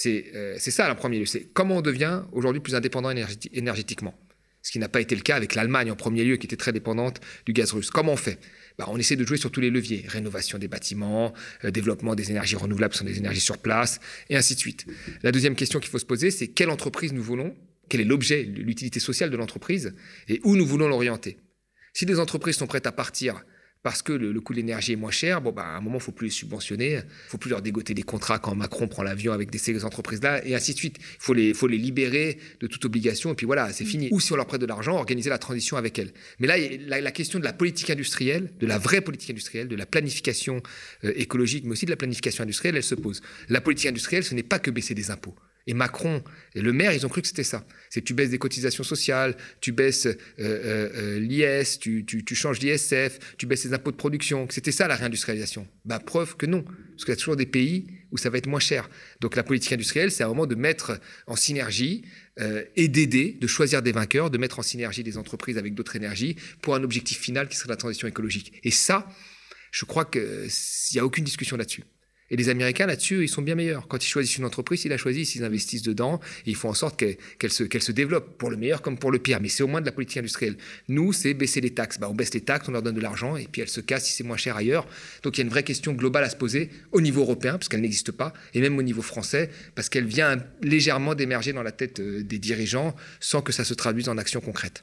Euh, 0.07 0.57
c'est 0.59 0.71
ça, 0.71 0.91
en 0.91 0.95
premier 0.95 1.19
lieu. 1.19 1.27
C'est 1.27 1.45
comment 1.53 1.79
on 1.79 1.83
devient 1.83 2.23
aujourd'hui 2.33 2.61
plus 2.61 2.75
indépendant 2.75 3.11
énergétiquement. 3.11 4.15
Ce 4.63 4.71
qui 4.73 4.79
n'a 4.79 4.89
pas 4.89 5.01
été 5.01 5.15
le 5.15 5.23
cas 5.23 5.37
avec 5.37 5.55
l'Allemagne 5.55 5.91
en 5.91 5.97
premier 5.97 6.23
lieu, 6.23 6.37
qui 6.37 6.47
était 6.47 6.57
très 6.57 6.73
dépendante 6.73 7.21
du 7.47 7.53
gaz 7.53 7.73
russe. 7.73 7.91
Comment 7.91 8.13
on 8.13 8.17
fait? 8.17 8.39
Bah, 8.79 8.85
On 8.89 8.99
essaie 8.99 9.17
de 9.17 9.27
jouer 9.27 9.39
sur 9.39 9.51
tous 9.51 9.61
les 9.61 9.71
leviers. 9.71 10.05
Rénovation 10.07 10.59
des 10.59 10.69
bâtiments, 10.69 11.33
euh, 11.65 11.71
développement 11.71 12.15
des 12.15 12.31
énergies 12.31 12.57
renouvelables, 12.57 12.95
sont 12.95 13.05
des 13.05 13.19
énergies 13.19 13.41
sur 13.41 13.59
place, 13.59 14.01
et 14.29 14.37
ainsi 14.37 14.55
de 14.55 14.61
suite. 14.61 14.87
La 15.23 15.33
deuxième 15.33 15.55
question 15.55 15.81
qu'il 15.81 15.91
faut 15.91 15.99
se 15.99 16.05
poser, 16.05 16.31
c'est 16.31 16.49
quelle 16.49 16.71
entreprise 16.71 17.13
nous 17.13 17.23
voulons 17.23 17.57
Quel 17.89 18.03
est 18.03 18.05
l'objet, 18.05 18.43
l'utilité 18.43 19.01
sociale 19.01 19.31
de 19.31 19.37
l'entreprise 19.37 19.95
Et 20.29 20.41
où 20.45 20.57
nous 20.57 20.67
voulons 20.67 20.89
l'orienter? 20.89 21.39
Si 21.95 22.05
des 22.05 22.21
entreprises 22.21 22.57
sont 22.57 22.67
prêtes 22.67 22.87
à 22.87 22.93
partir 22.93 23.43
parce 23.83 24.03
que 24.03 24.13
le, 24.13 24.39
coût 24.41 24.53
de 24.53 24.59
l'énergie 24.59 24.93
est 24.93 24.97
moins 24.97 25.11
cher, 25.11 25.41
bon, 25.41 25.53
bah, 25.53 25.65
à 25.65 25.77
un 25.77 25.81
moment, 25.81 25.97
il 25.97 26.01
ne 26.01 26.03
faut 26.03 26.13
plus 26.13 26.27
les 26.27 26.33
subventionner, 26.33 26.91
il 26.91 26.97
ne 26.97 27.03
faut 27.29 27.39
plus 27.39 27.51
leur 27.51 27.63
dégoter 27.63 27.95
des 27.95 28.03
contrats 28.03 28.39
quand 28.39 28.55
Macron 28.55 28.89
prend 28.89 29.03
l'avion 29.03 29.33
avec 29.33 29.51
des, 29.51 29.59
ces 29.59 29.85
entreprises-là, 29.85 30.47
et 30.47 30.55
ainsi 30.55 30.75
de 30.75 30.79
suite. 30.79 30.97
Il 30.99 31.05
faut 31.19 31.33
les, 31.33 31.55
faut 31.55 31.67
les 31.67 31.79
libérer 31.79 32.39
de 32.61 32.67
toute 32.67 32.85
obligation, 32.85 33.33
et 33.33 33.35
puis 33.35 33.47
voilà, 33.47 33.73
c'est 33.73 33.87
fini. 33.87 34.09
Ou 34.13 34.21
si 34.21 34.33
on 34.33 34.37
leur 34.37 34.47
prête 34.47 34.61
de 34.61 34.67
l'argent, 34.67 34.97
organiser 34.97 35.31
la 35.31 35.39
transition 35.39 35.77
avec 35.79 35.99
elles. 35.99 36.13
Mais 36.41 36.47
là, 36.47 36.57
la, 36.87 37.01
la, 37.01 37.11
question 37.11 37.39
de 37.39 37.45
la 37.45 37.53
politique 37.53 37.89
industrielle, 37.89 38.53
de 38.59 38.67
la 38.67 38.79
vraie 38.79 39.01
politique 39.01 39.31
industrielle, 39.31 39.69
de 39.69 39.77
la 39.77 39.87
planification 39.87 40.63
euh, 41.05 41.13
écologique, 41.17 41.65
mais 41.65 41.73
aussi 41.73 41.87
de 41.87 41.91
la 41.91 41.97
planification 41.97 42.43
industrielle, 42.43 42.77
elle 42.77 42.83
se 42.83 42.95
pose. 42.95 43.23
La 43.49 43.61
politique 43.61 43.89
industrielle, 43.89 44.25
ce 44.25 44.35
n'est 44.35 44.43
pas 44.43 44.59
que 44.59 44.71
baisser 44.71 44.95
des 44.95 45.11
impôts. 45.11 45.35
Et 45.67 45.75
Macron 45.75 46.23
et 46.55 46.63
le 46.63 46.73
maire, 46.73 46.93
ils 46.93 47.05
ont 47.07 47.09
cru 47.09 47.21
que 47.23 47.29
c'était 47.29 47.45
ça. 47.45 47.67
C'est 47.91 48.03
tu 48.03 48.15
baisses 48.15 48.31
des 48.31 48.39
cotisations 48.39 48.85
sociales, 48.85 49.37
tu 49.61 49.73
baisses 49.73 50.07
euh, 50.07 50.17
euh, 50.39 50.89
euh 50.95 51.21
l'IS, 51.21 51.79
tu, 51.79 52.25
changes 52.35 52.61
l'ISF, 52.61 53.19
tu 53.37 53.47
baisses 53.47 53.65
les 53.65 53.75
impôts 53.75 53.91
de 53.91 53.97
production. 53.97 54.47
C'était 54.51 54.73
ça 54.73 54.89
la 54.89 54.97
réindustrialisation. 54.97 55.69
Bah, 55.85 55.99
preuve 56.01 56.37
que 56.37 56.47
non. 56.47 56.63
Parce 56.63 57.05
qu'il 57.05 57.11
y 57.11 57.13
a 57.13 57.17
toujours 57.17 57.37
des 57.37 57.47
pays 57.47 57.87
où 58.11 58.19
ça 58.19 58.31
va 58.31 58.39
être 58.39 58.47
moins 58.47 58.61
cher. 58.61 58.91
Donc 59.21 59.37
la 59.37 59.43
politique 59.43 59.73
industrielle, 59.73 60.11
c'est 60.11 60.25
un 60.25 60.29
moment 60.29 60.47
de 60.47 60.55
mettre 60.55 60.99
en 61.27 61.37
synergie 61.37 62.05
et 62.75 62.89
d'aider, 62.89 63.37
de 63.39 63.47
choisir 63.47 63.83
des 63.83 63.93
vainqueurs, 63.93 64.31
de 64.31 64.39
mettre 64.39 64.59
en 64.59 64.63
synergie 64.63 65.05
des 65.05 65.19
entreprises 65.19 65.59
avec 65.59 65.75
d'autres 65.75 65.95
énergies 65.97 66.37
pour 66.63 66.75
un 66.75 66.83
objectif 66.83 67.19
final 67.19 67.49
qui 67.49 67.57
serait 67.57 67.69
la 67.69 67.77
transition 67.77 68.09
écologique. 68.09 68.53
Et 68.65 68.71
ça, 68.71 69.07
je 69.71 69.85
crois 69.85 70.05
qu'il 70.05 70.49
n'y 70.93 70.99
a 70.99 71.05
aucune 71.05 71.25
discussion 71.25 71.57
là-dessus. 71.57 71.85
Et 72.31 72.37
les 72.37 72.49
Américains, 72.49 72.87
là-dessus, 72.87 73.25
ils 73.25 73.29
sont 73.29 73.43
bien 73.43 73.55
meilleurs. 73.55 73.89
Quand 73.89 74.05
ils 74.05 74.09
choisissent 74.09 74.39
une 74.39 74.45
entreprise, 74.45 74.85
ils 74.85 74.89
la 74.89 74.97
choisissent, 74.97 75.35
ils 75.35 75.45
investissent 75.45 75.83
dedans, 75.83 76.21
et 76.47 76.51
ils 76.51 76.57
font 76.57 76.69
en 76.69 76.75
sorte 76.75 76.97
qu'elle 77.39 77.53
se, 77.53 77.93
développe, 77.93 78.39
pour 78.39 78.51
le 78.51 78.57
meilleur 78.57 78.83
comme 78.83 78.99
pour 78.99 79.11
le 79.11 79.19
pire. 79.19 79.41
Mais 79.41 79.49
c'est 79.49 79.63
au 79.63 79.67
moins 79.67 79.81
de 79.81 79.87
la 79.87 79.93
politique 79.93 80.19
industrielle. 80.19 80.57
Nous, 80.89 81.13
c'est 81.13 81.35
baisser 81.35 81.61
les 81.61 81.71
taxes. 81.71 81.99
Bah, 81.99 82.09
on 82.11 82.15
baisse 82.15 82.33
les 82.33 82.41
taxes, 82.41 82.69
on 82.69 82.73
leur 82.73 82.83
donne 82.83 82.95
de 82.95 83.01
l'argent, 83.01 83.37
et 83.37 83.49
puis 83.51 83.63
elles 83.63 83.69
se 83.69 83.81
cassent 83.81 84.07
si 84.07 84.13
c'est 84.13 84.25
moins 84.25 84.37
cher 84.37 84.57
ailleurs. 84.57 84.87
Donc 85.23 85.37
il 85.37 85.41
y 85.41 85.43
a 85.43 85.45
une 85.45 85.51
vraie 85.51 85.65
question 85.65 85.93
globale 85.93 86.25
à 86.25 86.31
se 86.31 86.37
poser 86.37 86.71
au 86.93 87.01
niveau 87.01 87.23
européen, 87.23 87.53
parce 87.53 87.69
qu'elle 87.69 87.81
n'existe 87.81 88.13
pas, 88.13 88.33
et 88.55 88.61
même 88.61 88.79
au 88.79 88.83
niveau 88.83 89.03
français, 89.03 89.51
parce 89.75 89.89
qu'elle 89.89 90.07
vient 90.07 90.39
légèrement 90.63 91.15
d'émerger 91.15 91.53
dans 91.53 91.63
la 91.63 91.73
tête 91.73 92.01
euh, 92.01 92.23
des 92.23 92.39
dirigeants, 92.39 92.95
sans 93.19 93.43
que 93.43 93.53
ça 93.53 93.65
se 93.65 93.75
traduise 93.75 94.09
en 94.09 94.19
actions 94.19 94.41
concrètes. 94.41 94.81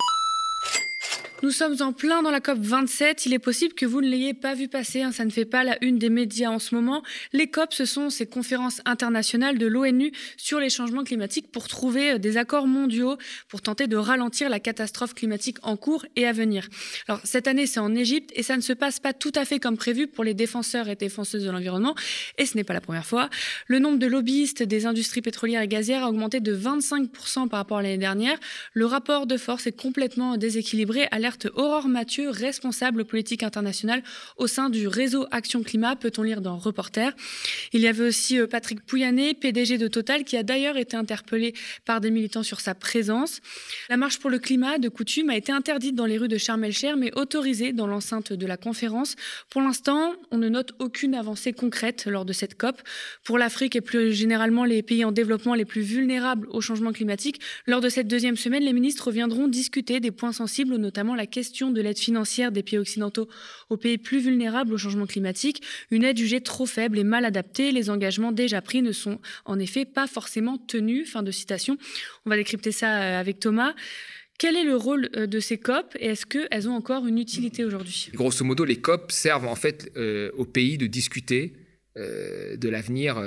Nous 1.44 1.52
sommes 1.52 1.76
en 1.82 1.94
plein 1.94 2.24
dans 2.24 2.32
la 2.32 2.42
COP 2.42 2.58
27. 2.58 3.28
Il 3.28 3.34
est 3.34 3.40
possible 3.40 3.76
que 3.76 3.86
vous 3.86 4.02
ne 4.02 4.08
l'ayez 4.08 4.34
pas 4.34 4.56
vu 4.56 4.68
passer. 4.68 5.04
Hein. 5.04 5.12
Ça 5.12 5.24
ne 5.24 5.30
fait 5.30 5.46
pas 5.46 5.64
la 5.64 5.78
une 5.84 6.00
des 6.00 6.10
médias 6.10 6.50
en 6.50 6.58
ce 6.58 6.74
moment. 6.74 7.04
Les 7.32 7.48
COP, 7.48 7.74
ce 7.74 7.86
sont 7.86 8.10
ces 8.10 8.26
conférences 8.26 8.82
internationales 8.86 9.60
de 9.60 9.68
l'ONU 9.68 10.12
sur 10.36 10.60
les 10.60 10.72
changements 10.72 11.04
climatiques 11.04 11.52
pour 11.52 11.68
trouver 11.68 12.14
euh, 12.14 12.18
des 12.18 12.38
accords 12.38 12.66
mondiaux 12.66 13.18
pour 13.50 13.62
tenter 13.62 13.86
de 13.86 13.96
ralentir 13.96 14.50
la 14.50 14.60
catastrophe 14.60 15.14
climatique 15.14 15.58
en 15.62 15.78
cours 15.78 16.08
et 16.16 16.26
à 16.26 16.32
venir. 16.32 16.70
Alors 17.08 17.22
cette 17.24 17.48
année, 17.48 17.68
c'est 17.68 17.80
en 17.80 17.94
Égypte 17.94 18.32
et 18.34 18.42
ça 18.42 18.58
ne 18.58 18.62
se 18.62 18.74
passe 18.74 19.00
pas 19.00 19.14
tout 19.14 19.32
à 19.36 19.46
fait 19.46 19.60
comme 19.60 19.78
prévu 19.78 20.08
pour 20.08 20.24
les 20.24 20.34
défenseurs 20.34 20.90
et 20.90 20.96
défenseuses 20.96 21.44
de 21.44 21.52
l'environnement. 21.52 21.94
Et 22.40 22.48
ce 22.48 22.58
n'est 22.58 22.64
pas 22.64 22.74
la 22.74 22.82
première 22.82 23.06
fois. 23.06 23.30
Le 23.68 23.78
nombre 23.78 24.00
de 24.00 24.08
lobbyistes 24.08 24.64
des 24.64 24.88
industries 24.88 25.22
pétrolières 25.22 25.62
et 25.62 25.68
gazières 25.68 26.04
a 26.04 26.10
augmenté 26.10 26.40
de 26.40 26.58
25% 26.58 27.48
par 27.48 27.60
rapport 27.60 27.78
à 27.78 27.84
l'année 27.84 28.00
dernière. 28.00 28.40
Le 28.74 28.88
rapport 28.88 29.28
de 29.28 29.38
force 29.38 29.68
est 29.68 29.80
complètement 29.80 30.36
déséquilibré. 30.36 31.08
Aurore 31.56 31.88
Mathieu, 31.88 32.30
responsable 32.30 33.06
politique 33.06 33.44
internationale 33.44 34.02
au 34.38 34.48
sein 34.48 34.70
du 34.70 34.88
réseau 34.88 35.26
Action 35.32 35.64
Climat, 35.64 35.96
peut-on 35.96 36.24
lire 36.24 36.42
dans 36.42 36.58
Reporter? 36.58 37.14
Il 37.74 37.82
y 37.82 37.88
avait 37.88 38.08
aussi 38.08 38.40
euh, 38.40 38.48
Patrick 38.48 38.86
Pouyanné, 38.86 39.34
PDG 39.34 39.78
de 39.78 39.88
Total, 39.88 40.24
qui 40.24 40.38
a 40.38 40.44
d'ailleurs 40.44 40.78
été 40.78 40.96
interpellé 40.96 41.54
par 41.86 42.02
des 42.02 42.12
militants 42.12 42.44
sur 42.44 42.62
sa 42.62 42.76
présence. 42.76 43.42
La 43.90 43.98
marche 43.98 44.20
pour 44.20 44.30
le 44.30 44.40
climat, 44.40 44.78
de 44.78 44.90
coutume, 44.90 45.30
a 45.30 45.36
été 45.36 45.52
interdite 45.52 45.96
dans 45.96 46.06
les 46.06 46.18
rues 46.18 46.28
de 46.28 46.38
Sharm 46.38 46.64
el-Cher, 46.64 46.98
mais 46.98 47.12
autorisée 47.18 47.74
dans 47.74 47.88
l'enceinte 47.88 48.34
de 48.34 48.46
la 48.46 48.58
conférence. 48.58 49.16
Pour 49.50 49.62
l'instant, 49.62 50.16
on 50.32 50.38
ne 50.38 50.50
note 50.50 50.74
aucune 50.80 51.16
avancée 51.16 51.54
concrète 51.54 52.06
lors 52.06 52.26
de 52.26 52.34
cette 52.34 52.58
COP. 52.58 52.82
Pour 53.24 53.38
l'Afrique 53.38 53.76
et 53.76 53.82
plus 53.82 54.14
généralement 54.14 54.66
les 54.66 54.82
pays 54.82 55.04
en 55.04 55.12
développement 55.12 55.56
les 55.56 55.66
plus 55.66 55.82
vulnérables 55.82 56.48
au 56.52 56.62
changement 56.62 56.94
climatique, 56.94 57.42
lors 57.66 57.82
de 57.82 57.90
cette 57.90 58.08
deuxième 58.08 58.38
semaine, 58.38 58.64
les 58.64 58.74
ministres 58.74 59.12
viendront 59.12 59.48
discuter 59.48 60.00
des 60.00 60.12
points 60.12 60.32
sensibles, 60.32 60.76
notamment 60.78 61.16
la 61.18 61.28
question 61.28 61.72
de 61.72 61.82
l'aide 61.82 61.98
financière 61.98 62.52
des 62.54 62.64
pays 62.64 62.80
occidentaux 62.80 63.28
aux 63.70 63.78
pays 63.78 63.98
plus 63.98 64.20
vulnérables 64.20 64.74
au 64.74 64.78
changement 64.78 65.06
climatique, 65.06 65.62
une 65.92 66.04
aide 66.04 66.18
jugée 66.18 66.42
trop 66.42 66.66
faible 66.66 66.98
et 66.98 67.04
mal 67.04 67.26
adaptée. 67.26 67.72
Les 67.74 67.90
engagements 67.90 68.32
déjà 68.32 68.62
pris 68.62 68.82
ne 68.82 68.94
sont 68.94 69.20
en 69.46 69.60
effet 69.60 69.86
pas 69.86 70.08
forcément 70.08 70.58
tenus. 70.58 71.12
Fin 71.12 71.24
de 71.24 71.32
citation. 71.32 71.78
On 72.26 72.30
va 72.30 72.38
décrypter 72.38 72.72
ça 72.72 73.02
euh, 73.02 73.20
avec 73.20 73.40
Thomas. 73.40 73.74
Quel 74.40 74.56
est 74.56 74.64
le 74.64 74.76
rôle 74.76 75.10
euh, 75.16 75.26
de 75.26 75.40
ces 75.40 75.58
COP 75.58 75.96
et 76.00 76.08
est-ce 76.08 76.26
qu'elles 76.26 76.70
ont 76.70 76.76
encore 76.76 77.08
une 77.08 77.18
utilité 77.18 77.66
aujourd'hui? 77.66 78.10
Grosso 78.14 78.46
modo, 78.46 78.64
les 78.66 78.78
COP 78.78 79.12
servent 79.12 79.48
en 79.48 79.56
fait 79.56 79.92
euh, 79.98 80.32
aux 80.38 80.46
pays 80.46 80.78
de 80.78 80.88
discuter 80.88 81.54
de 82.00 82.70
l'avenir 82.70 83.20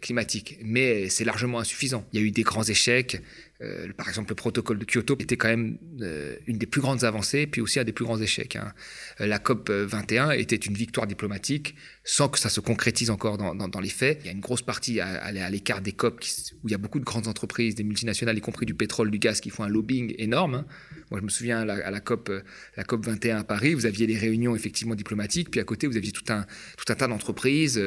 climatique. 0.00 0.56
Mais 0.62 1.10
c'est 1.10 1.26
largement 1.26 1.58
insuffisant. 1.58 2.06
Il 2.14 2.18
y 2.18 2.22
a 2.22 2.26
eu 2.26 2.30
des 2.30 2.42
grands 2.42 2.62
échecs. 2.62 3.20
Euh, 3.60 3.88
par 3.96 4.08
exemple, 4.08 4.30
le 4.30 4.36
protocole 4.36 4.78
de 4.78 4.84
Kyoto 4.84 5.16
était 5.18 5.36
quand 5.36 5.48
même 5.48 5.78
euh, 6.00 6.36
une 6.46 6.58
des 6.58 6.66
plus 6.66 6.80
grandes 6.80 7.02
avancées, 7.02 7.46
puis 7.46 7.60
aussi 7.60 7.80
un 7.80 7.84
des 7.84 7.92
plus 7.92 8.04
grands 8.04 8.20
échecs. 8.20 8.54
Hein. 8.54 8.72
Euh, 9.20 9.26
la 9.26 9.40
COP 9.40 9.70
21 9.70 10.30
était 10.30 10.56
une 10.56 10.74
victoire 10.74 11.06
diplomatique 11.06 11.74
sans 12.04 12.28
que 12.28 12.38
ça 12.38 12.50
se 12.50 12.60
concrétise 12.60 13.10
encore 13.10 13.36
dans, 13.36 13.80
les 13.80 13.88
faits. 13.88 14.20
Il 14.22 14.26
y 14.26 14.28
a 14.28 14.32
une 14.32 14.40
grosse 14.40 14.62
partie 14.62 15.00
à, 15.00 15.08
à 15.24 15.50
l'écart 15.50 15.82
des 15.82 15.92
COP 15.92 16.24
où 16.62 16.68
il 16.68 16.70
y 16.70 16.74
a 16.74 16.78
beaucoup 16.78 17.00
de 17.00 17.04
grandes 17.04 17.28
entreprises, 17.28 17.74
des 17.74 17.84
multinationales, 17.84 18.38
y 18.38 18.40
compris 18.40 18.64
du 18.64 18.74
pétrole, 18.74 19.10
du 19.10 19.18
gaz, 19.18 19.40
qui 19.40 19.50
font 19.50 19.64
un 19.64 19.68
lobbying 19.68 20.14
énorme. 20.18 20.54
Hein. 20.54 20.66
Moi, 21.10 21.20
je 21.20 21.24
me 21.24 21.28
souviens 21.28 21.60
à 21.60 21.90
la, 21.90 22.00
COP, 22.00 22.30
la 22.76 22.84
COP 22.84 23.04
21 23.04 23.38
à 23.38 23.44
Paris, 23.44 23.74
vous 23.74 23.86
aviez 23.86 24.06
les 24.06 24.16
réunions 24.16 24.54
effectivement 24.54 24.94
diplomatiques, 24.94 25.50
puis 25.50 25.60
à 25.60 25.64
côté, 25.64 25.86
vous 25.86 25.96
aviez 25.96 26.12
tout 26.12 26.24
un, 26.32 26.46
tout 26.76 26.90
un 26.92 26.94
tas 26.94 27.08
d'entreprises 27.08 27.82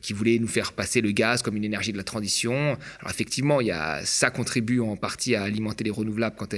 qui 0.00 0.12
voulaient 0.12 0.38
nous 0.38 0.48
faire 0.48 0.72
passer 0.72 1.00
le 1.00 1.12
gaz 1.12 1.42
comme 1.42 1.56
une 1.56 1.64
énergie 1.64 1.92
de 1.92 1.96
la 1.98 2.04
transition. 2.04 2.76
Alors 3.00 3.10
effectivement, 3.10 3.60
il 3.60 3.68
y 3.68 3.70
a, 3.70 4.04
ça 4.04 4.30
contribue 4.30 4.80
en 4.80 4.96
partie 4.96 5.11
à 5.34 5.42
alimenter 5.42 5.84
les 5.84 5.90
renouvelables 5.90 6.36
quand, 6.36 6.54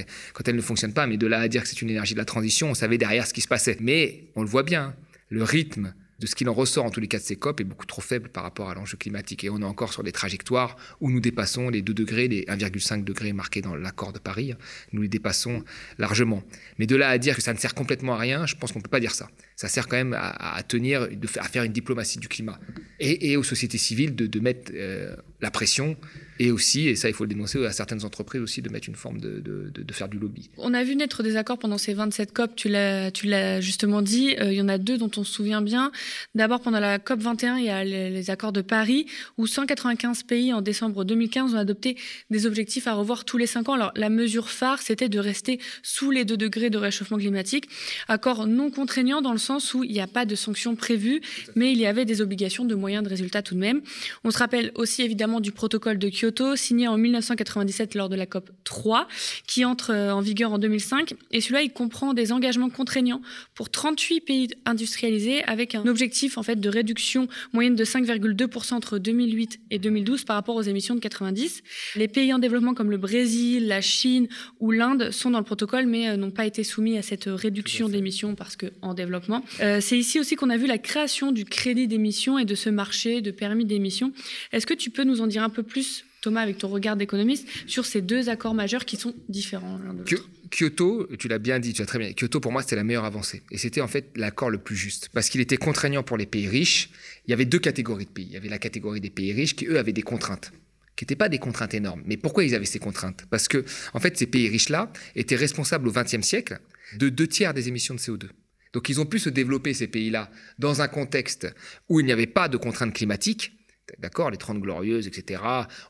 elles, 0.47 0.55
ne 0.55 0.61
fonctionnent 0.61 0.93
pas, 0.93 1.07
mais 1.07 1.17
de 1.17 1.27
là 1.27 1.39
à 1.39 1.47
dire 1.47 1.63
que 1.63 1.67
c'est 1.67 1.81
une 1.81 1.89
énergie 1.89 2.13
de 2.13 2.19
la 2.19 2.25
transition, 2.25 2.69
on 2.69 2.73
savait 2.73 2.97
derrière 2.97 3.27
ce 3.27 3.33
qui 3.33 3.41
se 3.41 3.47
passait. 3.47 3.77
Mais 3.79 4.25
on 4.35 4.41
le 4.41 4.47
voit 4.47 4.63
bien, 4.63 4.95
le 5.29 5.43
rythme 5.43 5.93
de 6.19 6.27
ce 6.27 6.35
qu'il 6.35 6.47
en 6.47 6.53
ressort 6.53 6.85
en 6.85 6.89
tous 6.89 6.99
les 6.99 7.07
cas 7.07 7.17
de 7.17 7.23
ces 7.23 7.35
COP 7.35 7.59
est 7.59 7.65
beaucoup 7.65 7.85
trop 7.85 8.01
faible 8.01 8.29
par 8.29 8.43
rapport 8.43 8.69
à 8.69 8.75
l'enjeu 8.75 8.97
climatique. 8.97 9.43
Et 9.43 9.49
on 9.49 9.59
est 9.59 9.65
encore 9.65 9.91
sur 9.91 10.03
des 10.03 10.11
trajectoires 10.11 10.77
où 11.01 11.11
nous 11.11 11.19
dépassons 11.19 11.69
les 11.69 11.81
2 11.81 11.93
degrés, 11.93 12.27
les 12.27 12.43
1,5 12.43 13.03
degrés 13.03 13.33
marqués 13.33 13.61
dans 13.61 13.75
l'accord 13.75 14.13
de 14.13 14.19
Paris. 14.19 14.53
Nous 14.93 15.01
les 15.01 15.07
dépassons 15.07 15.63
largement. 15.97 16.43
Mais 16.79 16.87
de 16.87 16.95
là 16.95 17.09
à 17.09 17.17
dire 17.17 17.35
que 17.35 17.41
ça 17.41 17.53
ne 17.53 17.57
sert 17.57 17.73
complètement 17.73 18.13
à 18.13 18.17
rien, 18.17 18.45
je 18.45 18.55
pense 18.55 18.71
qu'on 18.71 18.79
ne 18.79 18.83
peut 18.83 18.89
pas 18.89 18.99
dire 18.99 19.13
ça. 19.13 19.29
Ça 19.55 19.67
sert 19.67 19.87
quand 19.87 19.97
même 19.97 20.15
à, 20.17 20.61
tenir, 20.63 21.07
à 21.37 21.43
faire 21.43 21.63
une 21.63 21.73
diplomatie 21.73 22.19
du 22.19 22.27
climat. 22.27 22.59
Et, 22.99 23.35
aux 23.35 23.43
sociétés 23.43 23.77
civiles 23.77 24.15
de, 24.15 24.39
mettre 24.39 24.71
euh, 24.73 25.15
la 25.41 25.51
pression 25.51 25.97
et 26.39 26.51
aussi, 26.51 26.87
et 26.87 26.95
ça 26.95 27.07
il 27.07 27.13
faut 27.13 27.23
le 27.23 27.29
dénoncer, 27.29 27.65
à 27.65 27.71
certaines 27.71 28.03
entreprises 28.03 28.41
aussi 28.41 28.61
de 28.61 28.69
mettre 28.69 28.89
une 28.89 28.95
forme 28.95 29.19
de, 29.19 29.39
de, 29.39 29.93
faire 29.93 30.09
du 30.09 30.19
lobby. 30.19 30.49
On 30.57 30.73
a 30.73 30.83
vu 30.83 30.95
naître 30.95 31.23
des 31.23 31.37
accords 31.37 31.57
pendant 31.57 31.77
ces 31.77 31.93
27 31.93 32.33
COP, 32.33 32.55
tu 32.55 32.67
l'as, 32.67 33.09
tu 33.11 33.27
l'as 33.27 33.61
justement 33.61 34.01
dit, 34.01 34.35
euh, 34.41 34.51
il 34.51 34.57
y 34.57 34.61
en 34.61 34.67
a 34.67 34.77
deux 34.77 34.97
dont 34.97 35.11
on 35.15 35.23
se 35.23 35.31
souvient 35.31 35.61
bien. 35.61 35.91
D'abord 36.33 36.59
pendant 36.59 36.81
la 36.81 36.99
COP 36.99 37.21
21, 37.21 37.57
il 37.57 37.65
y 37.65 37.69
a 37.69 37.85
les, 37.85 38.29
accords 38.29 38.51
de 38.51 38.61
Paris, 38.61 39.05
où 39.37 39.47
195 39.47 40.23
pays 40.23 40.51
en 40.51 40.61
décembre 40.61 41.05
2015 41.05 41.53
ont 41.53 41.57
adopté 41.57 41.95
des 42.29 42.45
objectifs 42.45 42.87
à 42.87 42.93
revoir 42.93 43.23
tous 43.23 43.37
les 43.37 43.47
5 43.47 43.69
ans. 43.69 43.73
Alors 43.73 43.91
la 43.95 44.09
mesure 44.09 44.49
phare, 44.49 44.81
c'était 44.81 45.09
de 45.09 45.19
rester 45.19 45.59
sous 45.83 46.11
les 46.11 46.25
2 46.25 46.35
degrés 46.35 46.69
de 46.69 46.77
réchauffement 46.77 47.17
climatique. 47.17 47.69
Accord 48.09 48.45
non 48.47 48.71
contraignant 48.71 49.21
dans 49.21 49.31
le 49.31 49.37
sens 49.37 49.73
où 49.73 49.83
il 49.83 49.91
n'y 49.91 50.01
a 50.01 50.07
pas 50.07 50.25
de 50.25 50.35
sanctions 50.35 50.75
prévues, 50.75 51.21
mais 51.55 51.71
il 51.71 51.77
y 51.77 51.85
avait 51.85 52.03
des 52.03 52.19
obligations 52.19 52.65
de 52.65 52.75
moyens 52.75 53.03
de 53.03 53.09
résultats 53.09 53.41
tout 53.41 53.55
de 53.55 53.59
même. 53.59 53.81
On 54.25 54.31
se 54.31 54.37
rappelle 54.37 54.71
aussi 54.75 55.01
évidemment 55.01 55.24
du 55.41 55.51
protocole 55.51 55.97
de 55.97 56.09
Kyoto 56.09 56.55
signé 56.55 56.87
en 56.87 56.97
1997 56.97 57.95
lors 57.95 58.09
de 58.09 58.15
la 58.15 58.25
COP 58.25 58.51
3, 58.63 59.07
qui 59.47 59.65
entre 59.65 59.91
euh, 59.91 60.11
en 60.11 60.21
vigueur 60.21 60.53
en 60.53 60.59
2005. 60.59 61.13
Et 61.31 61.41
celui-là, 61.41 61.61
il 61.61 61.71
comprend 61.71 62.13
des 62.13 62.31
engagements 62.31 62.69
contraignants 62.69 63.21
pour 63.53 63.69
38 63.69 64.21
pays 64.21 64.47
industrialisés, 64.65 65.43
avec 65.43 65.75
un 65.75 65.85
objectif 65.87 66.37
en 66.37 66.43
fait 66.43 66.59
de 66.59 66.69
réduction 66.69 67.27
moyenne 67.53 67.75
de 67.75 67.83
5,2% 67.83 68.73
entre 68.73 68.99
2008 68.99 69.59
et 69.71 69.79
2012 69.79 70.23
par 70.23 70.35
rapport 70.35 70.55
aux 70.55 70.61
émissions 70.61 70.95
de 70.95 70.99
90. 70.99 71.63
Les 71.95 72.07
pays 72.07 72.33
en 72.33 72.39
développement 72.39 72.73
comme 72.73 72.91
le 72.91 72.97
Brésil, 72.97 73.67
la 73.67 73.81
Chine 73.81 74.27
ou 74.59 74.71
l'Inde 74.71 75.11
sont 75.11 75.31
dans 75.31 75.39
le 75.39 75.45
protocole, 75.45 75.87
mais 75.87 76.09
euh, 76.09 76.17
n'ont 76.17 76.31
pas 76.31 76.45
été 76.45 76.63
soumis 76.63 76.97
à 76.97 77.01
cette 77.01 77.25
réduction 77.25 77.89
d'émissions 77.89 78.35
parce 78.35 78.55
que 78.55 78.67
en 78.81 78.93
développement. 78.93 79.43
Euh, 79.61 79.79
c'est 79.81 79.97
ici 79.97 80.19
aussi 80.19 80.35
qu'on 80.35 80.49
a 80.49 80.57
vu 80.57 80.67
la 80.67 80.77
création 80.77 81.31
du 81.31 81.45
crédit 81.45 81.87
d'émission 81.87 82.37
et 82.37 82.45
de 82.45 82.55
ce 82.55 82.69
marché 82.69 83.21
de 83.21 83.31
permis 83.31 83.65
d'émission. 83.65 84.11
Est-ce 84.51 84.65
que 84.65 84.73
tu 84.73 84.89
peux 84.89 85.03
nous 85.03 85.14
en 85.21 85.27
dire 85.27 85.43
un 85.43 85.49
peu 85.49 85.63
plus 85.63 86.05
Thomas, 86.21 86.41
avec 86.41 86.57
ton 86.57 86.69
regard 86.69 86.95
d'économiste, 86.95 87.47
sur 87.67 87.85
ces 87.85 88.01
deux 88.01 88.29
accords 88.29 88.55
majeurs 88.55 88.85
qui 88.85 88.97
sont 88.97 89.13
différents 89.29 89.77
l'un 89.77 89.93
de 89.93 89.99
l'autre. 89.99 90.29
Kyoto, 90.49 91.07
tu 91.19 91.27
l'as 91.27 91.37
bien 91.37 91.59
dit, 91.59 91.73
tu 91.73 91.83
as 91.83 91.85
très 91.85 91.99
bien. 91.99 92.13
Kyoto, 92.13 92.39
pour 92.39 92.51
moi, 92.51 92.63
c'était 92.63 92.75
la 92.75 92.83
meilleure 92.83 93.05
avancée. 93.05 93.43
Et 93.51 93.59
c'était 93.59 93.81
en 93.81 93.87
fait 93.87 94.09
l'accord 94.15 94.49
le 94.49 94.57
plus 94.57 94.75
juste. 94.75 95.09
Parce 95.13 95.29
qu'il 95.29 95.41
était 95.41 95.57
contraignant 95.57 96.01
pour 96.01 96.17
les 96.17 96.25
pays 96.25 96.47
riches. 96.47 96.89
Il 97.27 97.31
y 97.31 97.33
avait 97.33 97.45
deux 97.45 97.59
catégories 97.59 98.05
de 98.05 98.09
pays. 98.09 98.25
Il 98.25 98.33
y 98.33 98.37
avait 98.37 98.49
la 98.49 98.57
catégorie 98.57 99.01
des 99.01 99.11
pays 99.11 99.33
riches 99.33 99.55
qui, 99.55 99.67
eux, 99.67 99.77
avaient 99.77 99.93
des 99.93 100.01
contraintes 100.01 100.51
qui 100.95 101.03
n'étaient 101.03 101.15
pas 101.15 101.29
des 101.29 101.39
contraintes 101.39 101.73
énormes. 101.73 102.01
Mais 102.05 102.17
pourquoi 102.17 102.43
ils 102.45 102.55
avaient 102.55 102.65
ces 102.65 102.79
contraintes? 102.79 103.25
Parce 103.29 103.47
que, 103.47 103.65
en 103.93 103.99
fait, 103.99 104.17
ces 104.17 104.27
pays 104.27 104.47
riches-là 104.47 104.91
étaient 105.15 105.35
responsables 105.35 105.87
au 105.87 105.91
XXe 105.91 106.21
siècle 106.21 106.59
de 106.97 107.09
deux 107.09 107.27
tiers 107.27 107.53
des 107.53 107.67
émissions 107.67 107.95
de 107.95 107.99
CO2. 107.99 108.29
Donc, 108.73 108.89
ils 108.89 108.99
ont 108.99 109.05
pu 109.05 109.19
se 109.19 109.29
développer, 109.29 109.73
ces 109.73 109.87
pays-là, 109.87 110.31
dans 110.57 110.81
un 110.81 110.87
contexte 110.87 111.53
où 111.89 111.99
il 111.99 112.05
n'y 112.05 112.11
avait 112.11 112.27
pas 112.27 112.47
de 112.47 112.57
contraintes 112.57 112.93
climatiques 112.93 113.53
d'accord, 113.99 114.31
les 114.31 114.37
30 114.37 114.59
glorieuses, 114.59 115.07
etc., 115.07 115.41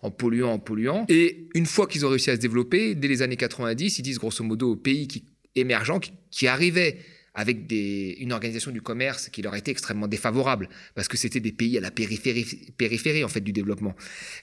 en 0.02 0.12
polluant, 0.12 0.54
en 0.54 0.60
polluant. 0.60 1.06
Et 1.10 1.48
une 1.56 1.66
fois 1.66 1.88
qu'ils 1.88 2.06
ont 2.06 2.10
réussi 2.10 2.30
à 2.30 2.36
se 2.36 2.42
développer, 2.42 2.96
dès 2.96 3.08
les 3.08 3.22
années 3.22 3.38
90, 3.38 4.00
ils 4.00 4.02
disent 4.02 4.20
grosso 4.20 4.44
modo 4.44 4.72
aux 4.72 4.75
pays 4.75 5.08
qui, 5.08 5.25
émergents 5.56 6.00
qui 6.32 6.48
arrivaient 6.48 6.98
avec 7.36 7.72
une 7.72 8.32
organisation 8.32 8.72
du 8.72 8.82
commerce 8.82 9.30
qui 9.30 9.42
leur 9.42 9.56
était 9.56 9.72
extrêmement 9.72 10.08
défavorable, 10.08 10.70
parce 10.96 11.08
que 11.08 11.18
c'était 11.18 11.42
des 11.42 11.51
pays 11.51 11.77
à 11.77 11.82
la 11.82 11.92
périphérie, 11.92 12.46
périphérie 12.77 13.24
en 13.24 13.27
fait 13.27 13.42
du 13.42 13.51
développement. 13.51 13.96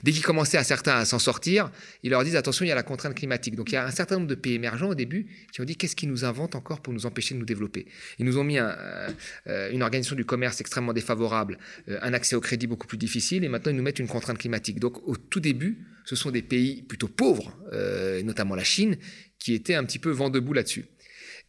Dès 0.02 0.12
qu'ils 0.12 0.22
commençaient 0.22 0.58
à 0.58 0.64
certains 0.64 0.96
à 0.96 1.04
s'en 1.04 1.18
sortir, 1.18 1.70
ils 2.02 2.10
leur 2.10 2.22
disent 2.22 2.36
attention, 2.36 2.64
il 2.64 2.68
y 2.68 2.72
a 2.72 2.74
la 2.74 2.82
contrainte 2.82 3.14
climatique. 3.14 3.56
Donc 3.56 3.70
il 3.70 3.74
y 3.74 3.78
a 3.78 3.86
un 3.86 3.90
certain 3.90 4.16
nombre 4.16 4.28
de 4.28 4.34
pays 4.34 4.54
émergents 4.54 4.90
au 4.90 4.94
début 4.94 5.26
qui 5.52 5.60
ont 5.62 5.64
dit 5.64 5.76
qu'est-ce 5.76 5.96
qu'ils 5.96 6.10
nous 6.10 6.24
inventent 6.24 6.54
encore 6.54 6.80
pour 6.80 6.92
nous 6.92 7.06
empêcher 7.06 7.34
de 7.34 7.40
nous 7.40 7.46
développer? 7.46 7.86
Ils 8.18 8.26
nous 8.26 8.38
ont 8.38 8.44
mis 8.44 8.58
euh, 8.58 9.70
une 9.72 9.82
organisation 9.82 10.14
du 10.14 10.24
commerce 10.24 10.60
extrêmement 10.60 10.92
défavorable, 10.92 11.58
euh, 11.88 11.98
un 12.02 12.12
accès 12.12 12.36
au 12.36 12.40
crédit 12.40 12.66
beaucoup 12.66 12.86
plus 12.86 12.98
difficile, 12.98 13.42
et 13.44 13.48
maintenant 13.48 13.72
ils 13.72 13.76
nous 13.76 13.82
mettent 13.82 14.00
une 14.00 14.08
contrainte 14.08 14.38
climatique. 14.38 14.78
Donc 14.78 15.06
au 15.08 15.16
tout 15.16 15.40
début, 15.40 15.78
ce 16.04 16.14
sont 16.14 16.30
des 16.30 16.42
pays 16.42 16.82
plutôt 16.82 17.08
pauvres, 17.08 17.56
euh, 17.72 18.22
notamment 18.22 18.54
la 18.54 18.64
Chine, 18.64 18.96
qui 19.38 19.54
étaient 19.54 19.74
un 19.74 19.84
petit 19.84 19.98
peu 19.98 20.10
vent 20.10 20.28
debout 20.28 20.52
là-dessus. 20.52 20.84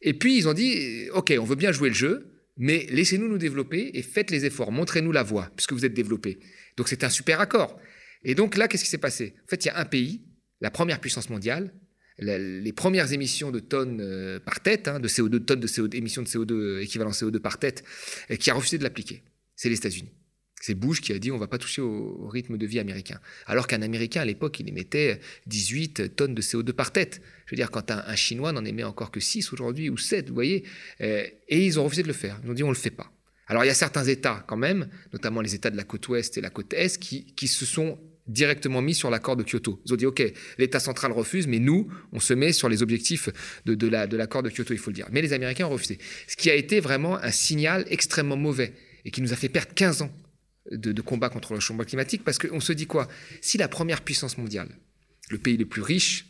Et 0.04 0.14
puis 0.14 0.38
ils 0.38 0.48
ont 0.48 0.54
dit, 0.54 1.10
OK, 1.14 1.34
on 1.40 1.46
veut 1.46 1.56
bien 1.56 1.72
jouer 1.72 1.90
le 1.90 1.96
jeu, 1.96 2.28
mais 2.58 2.86
laissez-nous 2.92 3.28
nous 3.28 3.38
développer 3.38 3.92
et 3.94 4.04
faites 4.04 4.30
les 4.30 4.46
efforts, 4.46 4.72
montrez-nous 4.72 5.12
la 5.12 5.24
voie, 5.24 5.50
puisque 5.56 5.74
vous 5.74 5.86
êtes 5.86 5.94
développés. 5.94 6.40
Donc 6.78 6.88
c'est 6.88 7.04
un 7.04 7.10
super 7.10 7.40
accord. 7.40 7.80
Et 8.24 8.36
donc 8.36 8.56
là, 8.56 8.68
qu'est-ce 8.68 8.84
qui 8.84 8.90
s'est 8.90 8.98
passé? 8.98 9.34
En 9.46 9.48
fait, 9.48 9.66
il 9.66 9.70
y 9.70 9.72
a 9.72 9.80
un 9.80 9.86
pays, 9.86 10.22
la 10.62 10.70
première 10.70 11.00
puissance 11.00 11.30
mondiale, 11.30 11.74
les 12.20 12.74
premières 12.74 13.12
émissions 13.12 13.50
de 13.50 13.60
tonnes 13.60 14.00
euh, 14.02 14.40
par 14.40 14.60
tête, 14.62 14.88
hein, 14.88 15.00
de 15.00 15.08
CO2, 15.08 15.44
tonnes 15.44 15.60
de 15.60 15.68
CO2, 15.68 15.96
émissions 15.96 16.22
de 16.22 16.28
CO2, 16.28 16.52
euh, 16.52 16.84
équivalent 16.84 17.10
CO2 17.10 17.40
par 17.40 17.58
tête, 17.58 17.84
qui 18.40 18.52
a 18.52 18.54
refusé 18.54 18.78
de 18.78 18.84
l'appliquer. 18.84 19.24
C'est 19.56 19.70
les 19.70 19.78
États-Unis. 19.78 20.12
C'est 20.66 20.76
Bush 20.76 21.02
qui 21.02 21.12
a 21.12 21.20
dit 21.20 21.30
on 21.30 21.38
va 21.38 21.48
pas 21.48 21.58
toucher 21.58 21.82
au, 21.82 22.26
rythme 22.30 22.58
de 22.58 22.66
vie 22.66 22.80
américain. 22.80 23.20
Alors 23.48 23.68
qu'un 23.68 23.82
Américain, 23.82 24.22
à 24.22 24.26
l'époque, 24.26 24.62
il 24.62 24.70
émettait 24.70 25.20
18 25.48 26.16
tonnes 26.16 26.34
de 26.34 26.42
CO2 26.42 26.72
par 26.72 26.94
tête. 26.94 27.22
Je 27.48 27.52
veux 27.52 27.58
dire, 27.58 27.70
quand 27.70 27.92
un, 27.92 28.16
Chinois 28.16 28.54
n'en 28.54 28.64
émet 28.64 28.86
encore 28.86 29.12
que 29.12 29.20
6 29.20 29.52
aujourd'hui, 29.52 29.90
ou 29.90 29.98
7, 29.98 30.30
vous 30.30 30.34
voyez. 30.34 30.64
Euh, 31.02 31.26
et 31.50 31.66
ils 31.66 31.82
ont 31.82 31.84
refusé 31.84 32.02
de 32.02 32.08
le 32.08 32.14
faire. 32.14 32.40
Ils 32.46 32.50
ont 32.50 32.54
dit 32.54 32.64
on 32.64 32.70
le 32.70 32.76
fait 32.76 32.92
pas. 32.92 33.12
Alors 33.48 33.66
il 33.66 33.68
y 33.68 33.72
a 33.72 33.74
certains 33.74 34.06
États 34.06 34.46
quand 34.48 34.56
même, 34.56 34.88
notamment 35.12 35.42
les 35.42 35.54
États 35.54 35.70
de 35.70 35.76
la 35.76 35.84
côte 35.84 36.08
ouest 36.08 36.38
et 36.38 36.42
la 36.42 36.50
côte 36.50 36.72
est, 36.72 36.98
qui, 36.98 37.26
qui 37.36 37.50
se 37.50 37.66
sont 37.66 38.00
directement 38.28 38.82
mis 38.82 38.94
sur 38.94 39.10
l'accord 39.10 39.36
de 39.36 39.44
Kyoto. 39.44 39.82
Ils 39.86 39.92
ont 39.92 39.98
dit, 39.98 40.06
OK, 40.06 40.24
l'État 40.58 40.80
central 40.80 41.12
refuse, 41.12 41.46
mais 41.46 41.60
nous, 41.60 41.90
on 42.14 42.22
se 42.22 42.34
met 42.34 42.54
sur 42.54 42.70
les 42.70 42.82
objectifs 42.82 43.28
de, 43.66 43.76
de 43.76 44.16
l'accord 44.16 44.44
de, 44.44 44.50
de 44.50 44.56
Kyoto, 44.56 44.74
il 44.74 44.80
faut 44.80 44.92
le 44.92 44.96
dire. 44.96 45.08
Mais 45.12 45.22
les 45.22 45.34
Américains 45.34 45.66
ont 45.66 45.72
refusé. 45.72 45.98
Ce 46.26 46.38
qui 46.38 46.50
a 46.50 46.56
été 46.56 46.80
vraiment 46.80 47.18
un 47.18 47.32
signal 47.32 47.86
extrêmement 47.90 48.38
mauvais 48.38 48.72
et 49.04 49.12
qui 49.12 49.22
nous 49.22 49.34
a 49.34 49.36
fait 49.36 49.50
perdre 49.50 49.74
15 49.74 50.04
ans 50.04 50.12
de, 50.72 51.02
combat 51.02 51.30
contre 51.30 51.54
le 51.54 51.60
changement 51.60 51.84
climatique, 51.84 52.24
parce 52.24 52.38
qu'on 52.38 52.60
se 52.60 52.74
dit 52.74 52.88
quoi? 52.88 53.08
Si 53.42 53.58
la 53.58 53.68
première 53.68 54.02
puissance 54.02 54.38
mondiale, 54.38 54.70
le 55.30 55.38
pays 55.38 55.58
le 55.58 55.66
plus 55.66 55.82
riche, 55.82 56.28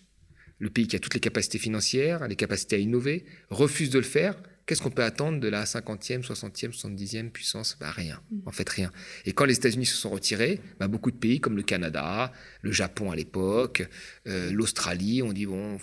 le 0.60 0.70
pays 0.70 0.88
qui 0.88 0.96
a 0.96 1.00
toutes 1.00 1.13
les 1.13 1.20
capacités 1.20 1.60
financières, 1.60 2.28
les 2.28 2.36
capacités 2.36 2.78
à 2.78 2.80
innover, 2.80 3.25
refuse 3.50 3.90
de 3.90 4.00
le 4.00 4.06
faire, 4.06 4.36
qu'est-ce 4.66 4.82
qu'on 4.82 4.92
peut 4.92 5.04
attendre 5.04 5.40
de 5.40 5.48
la 5.48 5.66
50e, 5.66 6.24
60e, 6.24 6.72
70e 6.72 7.30
puissance? 7.30 7.78
Bah, 7.80 7.92
Rien, 7.92 8.22
en 8.46 8.52
fait 8.52 8.68
rien. 8.70 8.92
Et 9.25 9.34
quand 9.34 9.46
les 9.46 9.56
États-Unis 9.56 9.86
se 9.86 9.96
sont 9.96 10.10
retirés, 10.10 10.62
bah, 10.80 10.88
beaucoup 10.88 11.12
de 11.12 11.18
pays 11.18 11.40
comme 11.40 11.56
le 11.56 11.63
Canada, 11.63 12.32
le 12.62 12.72
Japon 12.72 13.12
à 13.12 13.16
l'époque, 13.16 13.88
euh, 14.28 14.52
l'Australie, 14.52 15.22
ont 15.22 15.34
dit, 15.34 15.46
bon, 15.46 15.78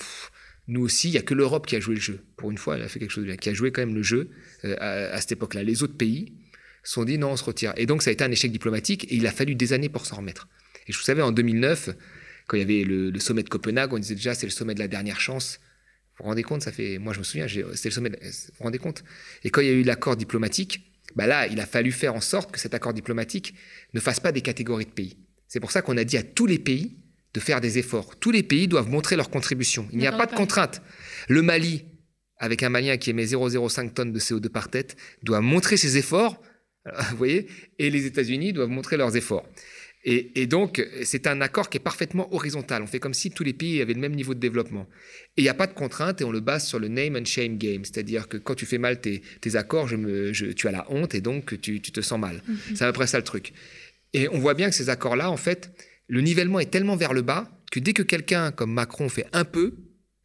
nous 0.69 0.83
aussi, 0.83 1.09
il 1.09 1.13
n'y 1.13 1.19
a 1.19 1.23
que 1.23 1.35
l'Europe 1.35 1.67
qui 1.67 1.77
a 1.77 1.81
joué 1.81 1.97
le 1.97 2.01
jeu. 2.01 2.25
Pour 2.37 2.51
une 2.51 2.59
fois, 2.59 2.77
elle 2.77 2.83
a 2.83 2.89
fait 2.89 3.01
quelque 3.01 3.11
chose 3.11 3.25
de 3.25 3.29
bien, 3.29 3.37
qui 3.37 3.49
a 3.49 3.55
joué 3.55 3.73
quand 3.73 3.83
même 3.83 3.95
le 3.95 4.03
jeu 4.03 4.31
euh, 4.65 5.13
à 5.13 5.21
cette 5.21 5.33
époque-là. 5.33 5.63
Les 5.63 5.83
autres 5.83 5.97
pays, 5.97 6.33
se 6.83 6.95
sont 6.95 7.05
dit 7.05 7.19
non, 7.19 7.33
on 7.33 7.37
se 7.37 7.45
retire. 7.45 7.73
Et 7.77 7.87
donc 7.87 8.03
ça 8.03 8.11
a 8.11 8.13
été 8.13 8.25
un 8.25 8.31
échec 8.31 8.51
diplomatique 8.51 9.05
et 9.05 9.17
il 9.17 9.27
a 9.27 9.33
fallu 9.33 9.55
des 9.55 9.73
années 9.73 9.89
pour 9.89 10.07
s'en 10.07 10.17
remettre. 10.17 10.49
Et 10.87 10.93
je 10.93 10.99
vous 10.99 11.05
savais, 11.05 11.23
en 11.23 11.33
2009, 11.33 11.91
quand 12.47 12.57
il 12.57 12.61
y 12.61 12.63
avait 12.63 12.85
le, 12.85 13.19
sommet 13.21 13.43
de 13.43 13.49
Copenhague, 13.49 13.93
on 13.93 13.99
disait 13.99 14.15
déjà 14.15 14.35
c'est 14.35 14.47
le 14.47 14.53
sommet 14.53 14.75
de 14.75 14.81
la 14.81 14.89
dernière 14.89 15.21
chance. 15.21 15.61
Vous 16.19 16.25
vous 16.25 16.31
rendez 16.31 16.43
compte, 16.43 16.63
ça 16.63 16.73
fait, 16.73 16.99
moi 16.99 17.13
je 17.13 17.21
me 17.21 17.25
souviens, 17.25 17.47
c'était 17.49 17.89
le 17.89 17.95
sommet, 17.95 18.11
vous 18.11 18.29
vous 18.59 18.65
rendez 18.65 18.79
compte? 18.79 19.05
Et 19.45 19.51
quand 19.51 19.61
il 19.61 19.67
y 19.69 19.71
a 19.71 19.75
eu 19.75 19.83
l'accord 19.83 20.17
diplomatique, 20.17 20.91
bah 21.17 21.27
là, 21.27 21.47
il 21.47 21.61
a 21.61 21.67
fallu 21.67 21.93
faire 21.93 22.15
en 22.15 22.21
sorte 22.21 22.53
que 22.53 22.61
cet 22.61 22.75
accord 22.75 22.95
diplomatique 22.95 23.55
ne 23.95 24.01
fasse 24.01 24.21
pas 24.21 24.33
des 24.33 24.43
catégories 24.43 24.85
de 24.85 24.91
pays. 24.91 25.17
C'est 25.49 25.61
pour 25.61 25.71
ça 25.71 25.83
qu'on 25.83 25.97
a 25.97 26.05
dit 26.05 26.17
à 26.17 26.23
tous 26.23 26.47
les 26.47 26.59
pays 26.59 26.97
de 27.35 27.41
faire 27.41 27.61
des 27.61 27.79
efforts. 27.79 28.17
Tous 28.17 28.31
les 28.31 28.43
pays 28.43 28.69
doivent 28.69 28.89
montrer 28.89 29.17
leur 29.17 29.31
contribution. 29.31 29.89
Il 29.93 29.99
n'y 29.99 30.07
a 30.07 30.13
pas 30.13 30.27
de 30.27 30.35
contrainte. 30.35 30.83
Le 31.29 31.43
Mali, 31.43 31.85
avec 32.37 32.63
un 32.63 32.69
Malien 32.69 32.97
qui 32.97 33.11
émet 33.11 33.25
0,05 33.25 33.93
tonnes 33.93 34.13
de 34.13 34.19
CO2 34.19 34.49
par 34.49 34.69
tête, 34.69 34.97
doit 35.23 35.41
montrer 35.41 35.77
ses 35.77 35.97
efforts 35.97 36.41
vous 37.11 37.17
voyez? 37.17 37.47
Et 37.79 37.91
les 37.91 38.07
États-Unis 38.07 38.53
doivent 38.53 38.69
montrer 38.69 38.97
leurs 38.97 39.17
efforts. 39.17 39.47
Et, 40.03 40.47
donc, 40.47 40.83
c'est 41.03 41.27
un 41.27 41.43
accord 41.43 41.69
qui 41.69 41.77
est 41.77 41.81
parfaitement 41.81 42.33
horizontal. 42.35 42.83
On 42.83 42.87
fait 42.87 43.01
comme 43.01 43.13
si 43.13 43.31
tous 43.31 43.45
les 43.45 43.53
pays 43.53 43.83
avaient 43.83 43.93
le 43.93 44.01
même 44.01 44.15
niveau 44.15 44.33
de 44.33 44.41
développement. 44.41 44.89
Et 45.37 45.43
il 45.43 45.45
n'y 45.45 45.51
a 45.51 45.55
pas 45.55 45.67
de 45.67 45.75
contrainte 45.75 46.23
et 46.23 46.25
on 46.25 46.33
le 46.33 46.41
base 46.41 46.67
sur 46.67 46.79
le 46.79 46.89
name 46.89 47.17
and 47.17 47.27
shame 47.27 47.59
game. 47.59 47.85
C'est-à-dire 47.85 48.27
que 48.27 48.39
quand 48.39 48.55
tu 48.55 48.65
fais 48.65 48.79
mal 48.79 49.03
tes, 49.03 49.21
accords, 49.57 49.89
je 49.89 49.97
me, 49.97 50.33
tu 50.33 50.69
as 50.69 50.71
la 50.71 50.91
honte 50.91 51.15
et 51.15 51.21
donc 51.21 51.61
tu, 51.61 51.83
te 51.83 52.01
sens 52.01 52.19
mal. 52.19 52.43
Mhm. 52.49 52.57
C'est 52.77 52.85
à 52.85 52.87
peu 52.87 52.95
près 52.95 53.07
ça 53.07 53.19
le 53.19 53.25
truc. 53.25 53.53
Et 54.15 54.27
on 54.29 54.39
voit 54.39 54.55
bien 54.55 54.71
que 54.71 54.75
ces 54.75 54.89
accords-là, 54.89 55.31
en 55.31 55.37
fait, 55.37 55.71
le 56.09 56.23
nivellement 56.23 56.61
est 56.61 56.71
tellement 56.71 56.97
vers 56.97 57.13
le 57.13 57.21
bas 57.21 57.51
que 57.71 57.79
dès 57.79 57.93
que 57.93 58.03
quelqu'un 58.03 58.53
comme 58.53 58.73
Macron 58.73 59.11
fait 59.11 59.27
un 59.35 59.45
peu, 59.45 59.75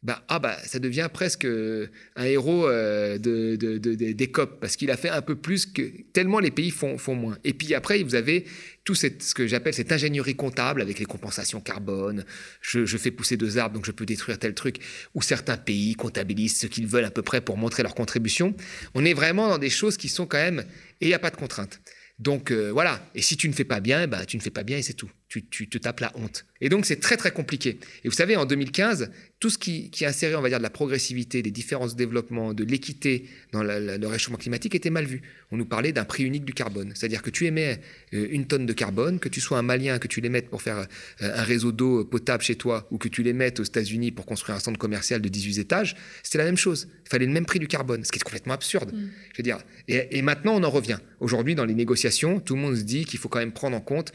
bah, 0.06 0.22
ah 0.28 0.38
bah, 0.38 0.56
ça 0.64 0.78
devient 0.78 1.08
presque 1.12 1.46
euh, 1.46 1.88
un 2.14 2.26
héros 2.26 2.68
euh, 2.68 3.18
de, 3.18 3.56
des 3.56 4.30
COP, 4.30 4.60
parce 4.60 4.76
qu'il 4.76 4.92
a 4.92 4.96
fait 4.96 5.08
un 5.08 5.20
peu 5.20 5.34
plus 5.34 5.66
que 5.66 5.82
tellement 6.12 6.38
les 6.38 6.52
pays 6.52 6.70
font, 6.70 6.96
moins. 7.08 7.36
Et 7.42 7.52
puis 7.52 7.74
après, 7.74 8.00
vous 8.04 8.14
avez 8.14 8.44
tout 8.84 8.94
ce 8.94 9.34
que 9.34 9.48
j'appelle 9.48 9.74
cette 9.74 9.90
ingénierie 9.90 10.36
comptable 10.36 10.80
avec 10.80 11.00
les 11.00 11.06
compensations 11.06 11.60
carbone. 11.60 12.24
Je, 12.60 12.86
je, 12.86 12.96
fais 12.98 13.10
pousser 13.10 13.36
deux 13.36 13.58
arbres, 13.58 13.74
donc 13.74 13.84
je 13.84 13.90
peux 13.90 14.06
détruire 14.06 14.38
tel 14.38 14.54
truc. 14.54 14.76
Où 15.16 15.22
certains 15.22 15.56
pays 15.56 15.96
comptabilisent 15.96 16.60
ce 16.60 16.68
qu'ils 16.68 16.86
veulent 16.86 17.04
à 17.04 17.10
peu 17.10 17.22
près 17.22 17.40
pour 17.40 17.56
montrer 17.56 17.82
leur 17.82 17.96
contribution. 17.96 18.54
On 18.94 19.04
est 19.04 19.14
vraiment 19.14 19.48
dans 19.48 19.58
des 19.58 19.70
choses 19.70 19.96
qui 19.96 20.08
sont 20.08 20.26
quand 20.26 20.38
même... 20.38 20.60
Et 21.00 21.06
il 21.06 21.08
n'y 21.08 21.14
a 21.14 21.18
pas 21.18 21.30
de 21.30 21.36
contraintes. 21.36 21.80
Donc 22.18 22.50
euh, 22.50 22.70
voilà, 22.70 23.00
et 23.14 23.20
si 23.20 23.36
tu 23.36 23.48
ne 23.48 23.52
fais 23.52 23.64
pas 23.64 23.80
bien, 23.80 24.06
bah, 24.06 24.24
tu 24.24 24.36
ne 24.36 24.42
fais 24.42 24.50
pas 24.50 24.62
bien 24.62 24.78
et 24.78 24.82
c'est 24.82 24.94
tout. 24.94 25.10
Tu, 25.28 25.68
te 25.68 25.76
tapes 25.76 26.00
la 26.00 26.12
honte. 26.16 26.46
Et 26.60 26.68
donc 26.68 26.86
c'est 26.86 27.00
très 27.00 27.16
très 27.16 27.30
compliqué. 27.30 27.78
Et 28.04 28.08
vous 28.08 28.14
savez, 28.14 28.36
en 28.36 28.46
2015, 28.46 29.10
tout 29.38 29.50
ce 29.50 29.58
qui, 29.58 29.90
qui 29.90 30.06
inséré, 30.06 30.34
on 30.34 30.40
va 30.40 30.48
dire, 30.48 30.58
de 30.58 30.62
la 30.62 30.70
progressivité, 30.70 31.42
des 31.42 31.50
différences 31.50 31.92
de 31.92 31.98
développement, 31.98 32.54
de 32.54 32.64
l'équité 32.64 33.28
dans 33.52 33.62
le 33.62 34.06
réchauffement 34.06 34.38
climatique 34.38 34.74
était 34.74 34.88
mal 34.88 35.04
vu. 35.04 35.22
On 35.50 35.56
nous 35.56 35.66
parlait 35.66 35.92
d'un 35.92 36.04
prix 36.04 36.24
unique 36.24 36.44
du 36.44 36.54
carbone. 36.54 36.92
C'est-à-dire 36.94 37.22
que 37.22 37.30
tu 37.30 37.46
émets 37.46 37.80
euh, 38.14 38.26
une 38.30 38.46
tonne 38.46 38.66
de 38.66 38.72
carbone, 38.72 39.18
que 39.18 39.28
tu 39.28 39.40
sois 39.40 39.58
un 39.58 39.62
Malien, 39.62 39.98
que 39.98 40.08
tu 40.08 40.20
l'émettes 40.20 40.48
pour 40.48 40.62
faire 40.62 40.78
euh, 40.78 40.84
un 41.20 41.42
réseau 41.42 41.72
d'eau 41.72 42.04
potable 42.04 42.42
chez 42.42 42.56
toi, 42.56 42.86
ou 42.90 42.98
que 42.98 43.08
tu 43.08 43.22
l'émettes 43.22 43.60
aux 43.60 43.64
États-Unis 43.64 44.10
pour 44.10 44.26
construire 44.26 44.56
un 44.56 44.60
centre 44.60 44.78
commercial 44.78 45.20
de 45.20 45.28
18 45.28 45.58
étages, 45.58 45.96
c'était 46.22 46.38
la 46.38 46.44
même 46.44 46.56
chose. 46.56 46.88
Il 47.04 47.10
fallait 47.10 47.26
le 47.26 47.32
même 47.32 47.46
prix 47.46 47.58
du 47.58 47.68
carbone, 47.68 48.04
ce 48.04 48.12
qui 48.12 48.18
est 48.18 48.22
complètement 48.22 48.54
absurde. 48.54 48.92
Mm. 48.92 49.08
Je 49.32 49.38
veux 49.38 49.44
dire. 49.44 49.58
Et, 49.88 50.18
et 50.18 50.22
maintenant, 50.22 50.54
on 50.54 50.62
en 50.62 50.70
revient. 50.70 50.98
Aujourd'hui, 51.20 51.54
dans 51.54 51.64
les 51.64 51.74
négociations, 51.74 52.40
tout 52.40 52.54
le 52.54 52.60
monde 52.60 52.76
se 52.76 52.82
dit 52.82 53.04
qu'il 53.04 53.18
faut 53.18 53.28
quand 53.28 53.38
même 53.38 53.52
prendre 53.52 53.76
en 53.76 53.80
compte, 53.80 54.12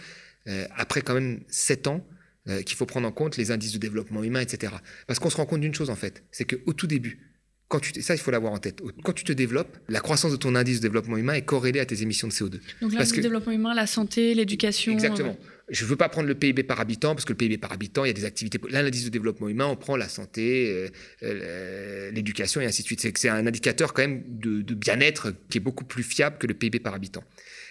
euh, 0.48 0.66
après 0.76 1.02
quand 1.02 1.14
même 1.14 1.42
7 1.48 1.88
ans, 1.88 2.06
euh, 2.48 2.64
qu'il 2.64 2.76
faut 2.76 2.88
prendre 2.88 3.08
en 3.08 3.12
compte 3.12 3.38
les 3.38 3.52
indices 3.52 3.74
de 3.74 3.78
développement 3.78 4.24
humain, 4.24 4.40
etc. 4.40 4.74
Parce 5.06 5.20
qu'on 5.20 5.30
se 5.30 5.38
rend 5.38 5.46
compte 5.46 5.62
d'une 5.62 5.76
chose, 5.76 5.92
en 5.92 5.96
fait, 5.96 6.24
c'est 6.32 6.46
qu'au 6.46 6.74
tout 6.74 6.88
début, 6.88 7.32
quand 7.68 7.80
tu 7.80 8.02
ça, 8.02 8.16
il 8.16 8.18
faut 8.18 8.32
l'avoir 8.32 8.52
en 8.52 8.58
tête. 8.58 8.82
Quand 9.04 9.14
tu 9.14 9.24
te 9.24 9.32
développes, 9.32 9.78
la 9.88 10.00
croissance 10.00 10.32
de 10.32 10.38
ton 10.38 10.56
indice 10.56 10.80
de 10.80 10.88
développement 10.88 11.18
humain 11.18 11.34
est 11.34 11.46
corrélée 11.46 11.80
à 11.80 11.86
tes 11.86 12.02
émissions 12.02 12.28
de 12.28 12.34
CO2. 12.34 12.60
Donc 12.82 12.94
l'indice 12.94 13.14
de 13.14 13.22
développement 13.22 13.54
humain, 13.54 13.74
la 13.74 13.88
santé, 13.88 14.34
l'éducation. 14.34 14.92
Exactement. 14.92 15.38
Je 15.72 15.86
ne 15.86 15.90
veux 15.90 15.96
pas 15.96 16.10
prendre 16.10 16.28
le 16.28 16.36
PIB 16.36 16.64
par 16.64 16.82
habitant, 16.82 17.16
parce 17.16 17.24
que 17.24 17.32
le 17.32 17.38
PIB 17.38 17.58
par 17.58 17.72
habitant, 17.72 18.04
il 18.04 18.10
y 18.10 18.12
a 18.12 18.14
des 18.14 18.26
activités. 18.26 18.60
L'indice 18.70 19.06
de 19.06 19.10
développement 19.10 19.48
humain, 19.48 19.68
on 19.68 19.78
prend 19.78 19.96
la 19.96 20.10
santé, 20.10 20.90
euh, 21.24 22.12
l'éducation 22.12 22.60
et 22.60 22.66
ainsi 22.66 22.82
de 22.82 22.88
suite. 22.88 23.18
C'est 23.18 23.30
un 23.30 23.48
indicateur 23.48 23.94
quand 23.94 24.02
même 24.02 24.22
de, 24.28 24.74
bien-être 24.74 25.34
qui 25.50 25.60
est 25.60 25.62
beaucoup 25.62 25.86
plus 25.86 26.04
fiable 26.04 26.38
que 26.38 26.46
le 26.46 26.54
PIB 26.54 26.80
par 26.80 26.94
habitant. 26.94 27.24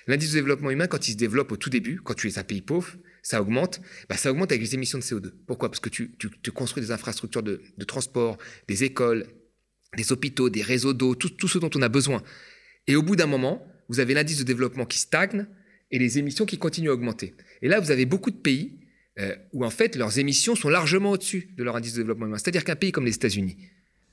L'indice 0.07 0.30
de 0.30 0.37
développement 0.37 0.71
humain, 0.71 0.87
quand 0.87 1.09
il 1.09 1.12
se 1.12 1.16
développe 1.19 1.52
au 1.52 1.59
tout 1.59 1.69
début, 1.69 2.00
quand 2.02 2.14
tu 2.14 2.26
es 2.26 2.38
un 2.38 2.42
pays 2.42 2.62
pauvre, 2.62 2.97
ça 3.23 3.42
augmente, 3.42 3.83
bah 4.09 4.16
ça 4.16 4.30
augmente 4.30 4.50
avec 4.50 4.62
les 4.62 4.75
émissions 4.75 4.97
de 4.97 5.04
CO2. 5.04 5.30
Pourquoi? 5.47 5.69
Parce 5.69 5.80
que 5.80 5.90
tu, 5.90 6.16
tu, 6.16 6.50
construis 6.52 6.83
des 6.83 6.92
infrastructures 6.92 7.42
de, 7.42 7.61
transport, 7.87 8.38
des 8.66 8.83
écoles, 8.83 9.26
des 9.99 10.11
hôpitaux, 10.11 10.49
des 10.49 10.62
réseaux 10.62 10.95
d'eau, 10.95 11.14
tout, 11.14 11.28
tout, 11.28 11.49
ce 11.49 11.59
dont 11.59 11.71
on 11.75 11.83
a 11.83 11.90
besoin. 11.90 12.23
Et 12.87 12.97
au 12.97 13.02
bout 13.02 13.14
d'un 13.14 13.26
moment, 13.26 13.62
vous 13.90 14.00
avez 14.00 14.14
l'indice 14.14 14.38
de 14.38 14.45
développement 14.45 14.87
qui 14.87 14.99
stagne 14.99 15.47
et 15.91 15.99
les 15.99 16.19
émissions 16.19 16.47
qui 16.47 16.59
continuent 16.59 16.91
à 16.91 16.95
augmenter. 16.95 17.35
Et 17.63 17.69
là, 17.69 17.81
vous 17.81 17.91
avez 17.91 18.07
beaucoup 18.07 18.31
de 18.31 18.37
pays 18.37 18.79
euh, 19.19 19.35
où 19.53 19.65
en 19.65 19.71
fait 19.71 19.97
leurs 19.97 20.19
émissions 20.19 20.55
sont 20.55 20.69
largement 20.69 21.13
au-dessus 21.13 21.51
de 21.57 21.65
leur 21.65 21.77
indice 21.77 21.95
de 21.95 21.99
développement 21.99 22.27
humain. 22.27 22.39
C'est-à-dire 22.39 22.65
qu'un 22.65 22.77
pays 22.77 22.93
comme 22.93 23.05
les 23.05 23.15
États-Unis, 23.15 23.57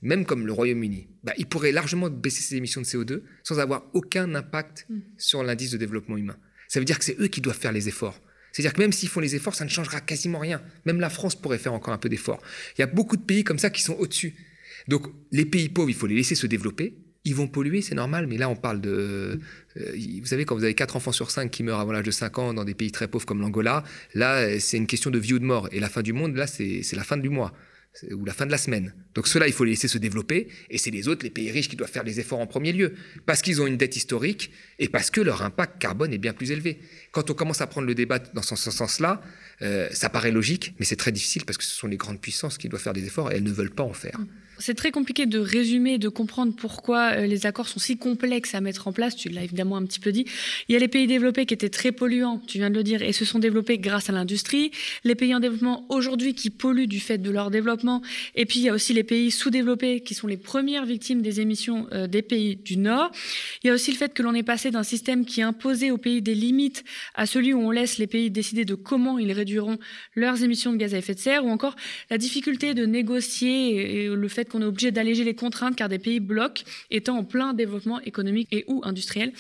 même 0.02 0.26
comme 0.26 0.46
le 0.46 0.52
Royaume-Uni, 0.52 1.08
bah, 1.24 1.34
il 1.38 1.46
pourrait 1.46 1.72
largement 1.72 2.10
baisser 2.10 2.42
ses 2.42 2.56
émissions 2.56 2.82
de 2.82 2.86
CO2 2.86 3.22
sans 3.44 3.60
avoir 3.60 3.86
aucun 3.94 4.34
impact 4.36 4.86
mm. 4.90 5.00
sur 5.18 5.44
l'indice 5.44 5.72
de 5.72 5.78
développement 5.78 6.18
humain. 6.18 6.38
Ça 6.68 6.80
veut 6.80 6.86
dire 6.86 7.00
que 7.00 7.06
c'est 7.06 7.20
eux 7.20 7.28
qui 7.28 7.42
doivent 7.42 7.58
faire 7.58 7.72
les 7.72 7.88
efforts. 7.88 8.20
C'est-à-dire 8.52 8.74
que 8.74 8.82
même 8.82 8.92
s'ils 8.92 9.10
font 9.10 9.20
les 9.20 9.36
efforts, 9.36 9.56
ça 9.56 9.66
ne 9.66 9.70
changera 9.70 10.02
quasiment 10.02 10.40
rien. 10.40 10.62
Même 10.86 11.00
la 11.00 11.10
France 11.10 11.36
pourrait 11.36 11.60
faire 11.60 11.74
encore 11.74 11.94
un 11.94 11.98
peu 11.98 12.10
d'efforts. 12.10 12.42
Il 12.78 12.82
y 12.82 12.84
a 12.84 12.88
beaucoup 12.88 13.18
de 13.18 13.22
pays 13.22 13.44
comme 13.44 13.60
ça 13.60 13.70
qui 13.70 13.82
sont 13.82 13.94
au-dessus. 13.94 14.34
Donc 14.88 15.08
les 15.32 15.46
pays 15.46 15.70
pauvres, 15.70 15.90
il 15.90 15.96
faut 15.96 16.08
les 16.08 16.16
laisser 16.16 16.36
se 16.36 16.48
développer. 16.48 16.98
Ils 17.28 17.36
vont 17.36 17.50
polluer, 17.50 17.82
c'est 17.82 17.94
normal, 17.94 18.26
mais 18.26 18.38
là 18.38 18.48
on 18.48 18.56
parle 18.56 18.80
de... 18.80 19.38
Euh, 19.76 19.96
vous 20.22 20.28
savez, 20.28 20.46
quand 20.46 20.56
vous 20.56 20.64
avez 20.64 20.74
4 20.74 20.96
enfants 20.96 21.12
sur 21.12 21.30
5 21.30 21.52
qui 21.52 21.62
meurent 21.62 21.82
avant 21.82 21.92
l'âge 21.92 22.06
de 22.06 22.12
5 22.12 22.40
ans 22.40 22.54
dans 22.54 22.64
des 22.64 22.74
pays 22.74 22.90
très 22.90 23.10
pauvres 23.10 23.26
comme 23.26 23.42
l'Angola, 23.42 23.84
là 24.14 24.58
c'est 24.62 24.78
une 24.78 24.88
question 24.88 25.12
de 25.12 25.20
vie 25.20 25.34
ou 25.34 25.40
de 25.40 25.44
mort. 25.44 25.68
Et 25.74 25.82
la 25.82 25.90
fin 25.90 26.02
du 26.02 26.14
monde, 26.14 26.38
là 26.38 26.48
c'est 26.48 26.82
la 26.94 27.04
fin 27.04 27.18
du 27.18 27.28
mois 27.28 27.52
ou 28.12 28.24
la 28.24 28.34
fin 28.34 28.46
de 28.46 28.52
la 28.52 28.58
semaine. 28.58 28.94
Donc 29.14 29.28
cela, 29.28 29.48
il 29.48 29.54
faut 29.54 29.66
les 29.66 29.72
laisser 29.72 29.88
se 29.88 29.98
développer, 29.98 30.48
et 30.70 30.78
c'est 30.78 30.92
les 30.92 31.08
autres, 31.08 31.24
les 31.24 31.30
pays 31.30 31.52
riches, 31.52 31.68
qui 31.68 31.76
doivent 31.76 31.92
faire 31.92 32.04
les 32.04 32.20
efforts 32.20 32.40
en 32.40 32.48
premier 32.48 32.72
lieu, 32.72 32.94
parce 33.26 33.42
qu'ils 33.42 33.62
ont 33.62 33.68
une 33.68 33.78
dette 33.78 33.96
historique 33.98 34.52
et 34.80 34.88
parce 34.88 35.10
que 35.10 35.20
leur 35.22 35.42
impact 35.42 35.82
carbone 35.82 36.14
est 36.14 36.18
bien 36.18 36.34
plus 36.34 36.52
élevé. 36.52 36.80
Quand 37.18 37.32
on 37.32 37.34
commence 37.34 37.62
à 37.62 37.66
prendre 37.66 37.88
le 37.88 37.96
débat 37.96 38.20
dans 38.20 38.44
ce 38.44 38.56
sens-là, 38.56 39.24
euh, 39.64 39.88
ça 39.92 40.08
paraît 40.08 40.30
logique, 40.30 40.76
mais 40.78 40.86
c'est 40.86 40.98
très 40.98 41.12
difficile 41.12 41.46
parce 41.46 41.58
que 41.58 41.64
ce 41.64 41.76
sont 41.76 41.88
les 41.88 41.98
grandes 41.98 42.22
puissances 42.22 42.60
qui 42.60 42.70
doivent 42.70 42.80
faire 42.80 42.94
des 42.94 43.08
efforts 43.08 43.32
et 43.32 43.38
elles 43.38 43.44
ne 43.44 43.52
veulent 43.52 43.74
pas 43.74 43.82
en 43.82 43.94
faire. 43.94 44.20
Mmh. 44.20 44.28
C'est 44.60 44.74
très 44.74 44.92
compliqué 44.92 45.26
de 45.28 45.38
résumer, 45.38 46.00
de 46.00 46.10
comprendre 46.10 46.54
pourquoi 46.56 47.12
euh, 47.12 47.28
les 47.28 47.46
accords 47.46 47.68
sont 47.68 47.80
si 47.80 47.98
complexes 47.98 48.56
à 48.56 48.62
mettre 48.62 48.88
en 48.88 48.94
place. 48.94 49.16
Tu 49.16 49.30
l'as 49.30 49.44
évidemment 49.44 49.78
un 49.78 49.86
petit 49.86 50.00
peu 50.00 50.12
dit. 50.12 50.26
Il 50.68 50.74
y 50.74 50.76
a 50.76 50.80
les 50.80 50.88
pays 50.88 51.06
développés 51.06 51.46
qui 51.46 51.54
étaient 51.54 51.70
très 51.70 51.92
polluants, 51.92 52.42
tu 52.48 52.58
viens 52.58 52.70
de 52.70 52.76
le 52.76 52.84
dire, 52.84 53.04
et 53.04 53.14
se 53.14 53.24
sont 53.24 53.40
développés 53.40 53.78
grâce 53.78 54.10
à 54.10 54.14
l'industrie. 54.14 54.72
Les 55.04 55.14
pays 55.14 55.36
en 55.36 55.40
développement 55.40 55.86
aujourd'hui 55.90 56.34
qui 56.34 56.50
polluent 56.50 56.88
du 56.88 57.00
fait 57.00 57.20
de 57.20 57.30
leur 57.30 57.52
développement. 57.52 58.02
Et 58.36 58.46
puis 58.46 58.60
il 58.60 58.64
y 58.64 58.70
a 58.70 58.74
aussi 58.74 58.94
les 58.94 59.04
pays 59.04 59.30
sous-développés 59.30 60.02
qui 60.02 60.16
sont 60.16 60.28
les 60.28 60.38
premières 60.38 60.86
victimes 60.86 61.22
des 61.22 61.40
émissions 61.40 61.88
euh, 61.92 62.08
des 62.08 62.24
pays 62.24 62.56
du 62.56 62.78
Nord. 62.78 63.12
Il 63.64 63.68
y 63.68 63.70
a 63.70 63.74
aussi 63.74 63.92
le 63.92 63.98
fait 63.98 64.14
que 64.14 64.24
l'on 64.24 64.34
est 64.34 64.44
passé 64.44 64.72
d'un 64.72 64.84
système 64.84 65.26
qui 65.26 65.44
imposait 65.44 65.92
aux 65.92 65.98
pays 65.98 66.22
des 66.22 66.36
limites 66.36 66.84
à 67.16 67.26
celui 67.26 67.54
où 67.54 67.60
on 67.60 67.72
laisse 67.72 67.98
les 67.98 68.08
pays 68.08 68.32
décider 68.32 68.66
de 68.66 68.76
comment 68.76 69.20
ils 69.20 69.32
réduiront 69.32 69.78
leurs 70.16 70.44
émissions 70.44 70.72
de 70.72 70.78
gaz 70.78 70.94
à 70.94 70.98
effet 70.98 71.14
de 71.14 71.20
serre, 71.20 71.46
ou 71.46 71.50
encore 71.50 71.76
la 72.10 72.18
difficulté 72.18 72.74
de 72.74 72.86
négocier 72.86 74.04
et 74.04 74.08
le 74.08 74.28
fait 74.28 74.50
qu'on 74.50 74.62
est 74.62 74.66
obligé 74.66 74.92
d'alléger 74.92 75.24
les 75.24 75.36
contraintes 75.36 75.76
car 75.76 75.90
des 75.90 76.00
pays 76.00 76.20
bloquent 76.20 76.64
étant 76.92 77.18
en 77.18 77.24
plein 77.24 77.54
développement 77.54 78.00
économique 78.02 78.48
et 78.52 78.66
ou 78.68 78.82
industriel. 78.84 79.34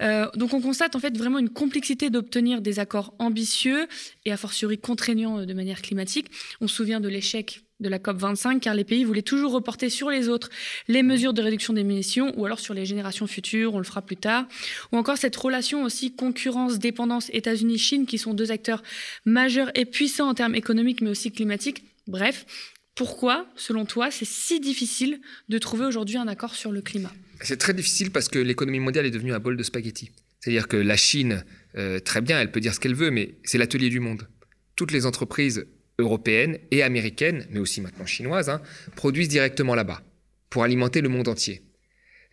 Euh, 0.00 0.26
donc 0.36 0.54
on 0.54 0.60
constate 0.60 0.96
en 0.96 1.00
fait 1.00 1.16
vraiment 1.16 1.38
une 1.38 1.50
complexité 1.50 2.10
d'obtenir 2.10 2.60
des 2.60 2.78
accords 2.78 3.14
ambitieux 3.18 3.86
et 4.24 4.32
a 4.32 4.36
fortiori 4.36 4.78
contraignants 4.78 5.40
euh, 5.40 5.46
de 5.46 5.54
manière 5.54 5.82
climatique. 5.82 6.26
On 6.60 6.68
se 6.68 6.76
souvient 6.76 7.00
de 7.00 7.08
l'échec 7.08 7.62
de 7.82 7.88
la 7.88 7.98
COP 7.98 8.16
25 8.16 8.60
car 8.60 8.74
les 8.74 8.84
pays 8.84 9.04
voulaient 9.04 9.22
toujours 9.22 9.52
reporter 9.52 9.90
sur 9.90 10.10
les 10.10 10.28
autres 10.28 10.48
les 10.88 11.02
mesures 11.02 11.34
de 11.34 11.42
réduction 11.42 11.74
d'émissions 11.74 12.32
ou 12.38 12.46
alors 12.46 12.60
sur 12.60 12.72
les 12.72 12.86
générations 12.86 13.26
futures, 13.26 13.74
on 13.74 13.78
le 13.78 13.84
fera 13.84 14.00
plus 14.00 14.16
tard. 14.16 14.46
Ou 14.92 14.96
encore 14.96 15.18
cette 15.18 15.36
relation 15.36 15.84
aussi 15.84 16.14
concurrence-dépendance 16.14 17.28
États-Unis-Chine 17.32 18.06
qui 18.06 18.18
sont 18.18 18.32
deux 18.34 18.50
acteurs 18.50 18.82
majeurs 19.24 19.70
et 19.74 19.84
puissants 19.84 20.28
en 20.28 20.34
termes 20.34 20.54
économiques 20.54 21.02
mais 21.02 21.10
aussi 21.10 21.30
climatiques. 21.32 21.84
Bref, 22.06 22.46
pourquoi, 22.94 23.46
selon 23.56 23.84
toi, 23.84 24.10
c'est 24.10 24.26
si 24.26 24.60
difficile 24.60 25.20
de 25.48 25.58
trouver 25.58 25.86
aujourd'hui 25.86 26.18
un 26.18 26.28
accord 26.28 26.54
sur 26.54 26.72
le 26.72 26.82
climat? 26.82 27.12
C'est 27.40 27.56
très 27.56 27.74
difficile 27.74 28.10
parce 28.10 28.28
que 28.28 28.38
l'économie 28.38 28.80
mondiale 28.80 29.06
est 29.06 29.10
devenue 29.10 29.32
un 29.32 29.40
bol 29.40 29.56
de 29.56 29.62
spaghettis. 29.62 30.10
C'est-à-dire 30.40 30.68
que 30.68 30.76
la 30.76 30.96
Chine, 30.96 31.44
euh, 31.76 32.00
très 32.00 32.20
bien, 32.20 32.40
elle 32.40 32.50
peut 32.50 32.60
dire 32.60 32.74
ce 32.74 32.80
qu'elle 32.80 32.94
veut, 32.94 33.10
mais 33.10 33.36
c'est 33.44 33.58
l'atelier 33.58 33.88
du 33.88 34.00
monde. 34.00 34.28
Toutes 34.76 34.92
les 34.92 35.06
entreprises 35.06 35.66
européennes 36.02 36.58
et 36.70 36.82
américaines, 36.82 37.46
mais 37.50 37.60
aussi 37.60 37.80
maintenant 37.80 38.06
chinoises, 38.06 38.50
hein, 38.50 38.60
produisent 38.96 39.28
directement 39.28 39.74
là-bas 39.74 40.02
pour 40.50 40.64
alimenter 40.64 41.00
le 41.00 41.08
monde 41.08 41.28
entier. 41.28 41.62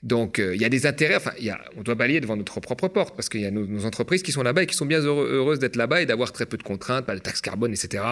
Donc, 0.01 0.39
euh, 0.39 0.55
il 0.55 0.62
y 0.62 0.65
a 0.65 0.69
des 0.69 0.86
intérêts. 0.86 1.15
Enfin, 1.15 1.32
y 1.39 1.49
a, 1.49 1.60
on 1.75 1.82
doit 1.82 1.95
balayer 1.95 2.21
devant 2.21 2.38
notre 2.38 2.60
propre 2.62 2.88
porte 2.88 3.15
parce 3.15 3.27
qu'il 3.27 3.41
y 3.41 3.45
a 3.45 3.51
nos, 3.51 3.86
entreprises 3.86 4.23
qui 4.23 4.32
sont 4.32 4.43
là-bas 4.43 4.63
et 4.63 4.65
qui 4.65 4.75
sont 4.75 4.86
bien 4.86 5.01
heureuses 5.01 5.60
d'être 5.60 5.75
là-bas 5.75 6.01
et 6.01 6.05
d'avoir 6.05 6.32
très 6.32 6.45
peu 6.45 6.58
de 6.58 6.63
contraintes, 6.63 7.05
pas 7.05 7.15
de 7.15 7.19
taxes 7.19 7.41
carbone, 7.41 7.73
etc., 7.73 8.03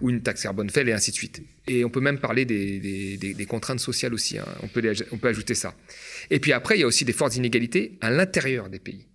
ou 0.00 0.10
une 0.10 0.22
taxe 0.22 0.42
carbone 0.42 0.70
faible 0.70 0.90
et 0.90 0.92
ainsi 0.92 1.10
de 1.10 1.16
suite. 1.16 1.42
Et 1.66 1.84
on 1.84 1.90
peut 1.90 2.00
même 2.00 2.18
parler 2.18 2.44
des, 2.44 3.46
contraintes 3.48 3.80
sociales 3.80 4.14
aussi. 4.14 4.38
Hein. 4.38 4.46
On 4.62 4.68
peut 4.68 5.28
ajouter 5.28 5.54
ça. 5.54 5.74
Et 6.30 6.40
puis 6.40 6.52
après, 6.52 6.78
il 6.78 6.80
y 6.80 6.84
a 6.84 6.86
aussi 6.86 7.04
des 7.04 7.12
fortes 7.12 7.36
inégalités 7.36 7.98
à 8.00 8.10
l'intérieur 8.10 8.70
des 8.70 8.78
pays. 8.78 9.06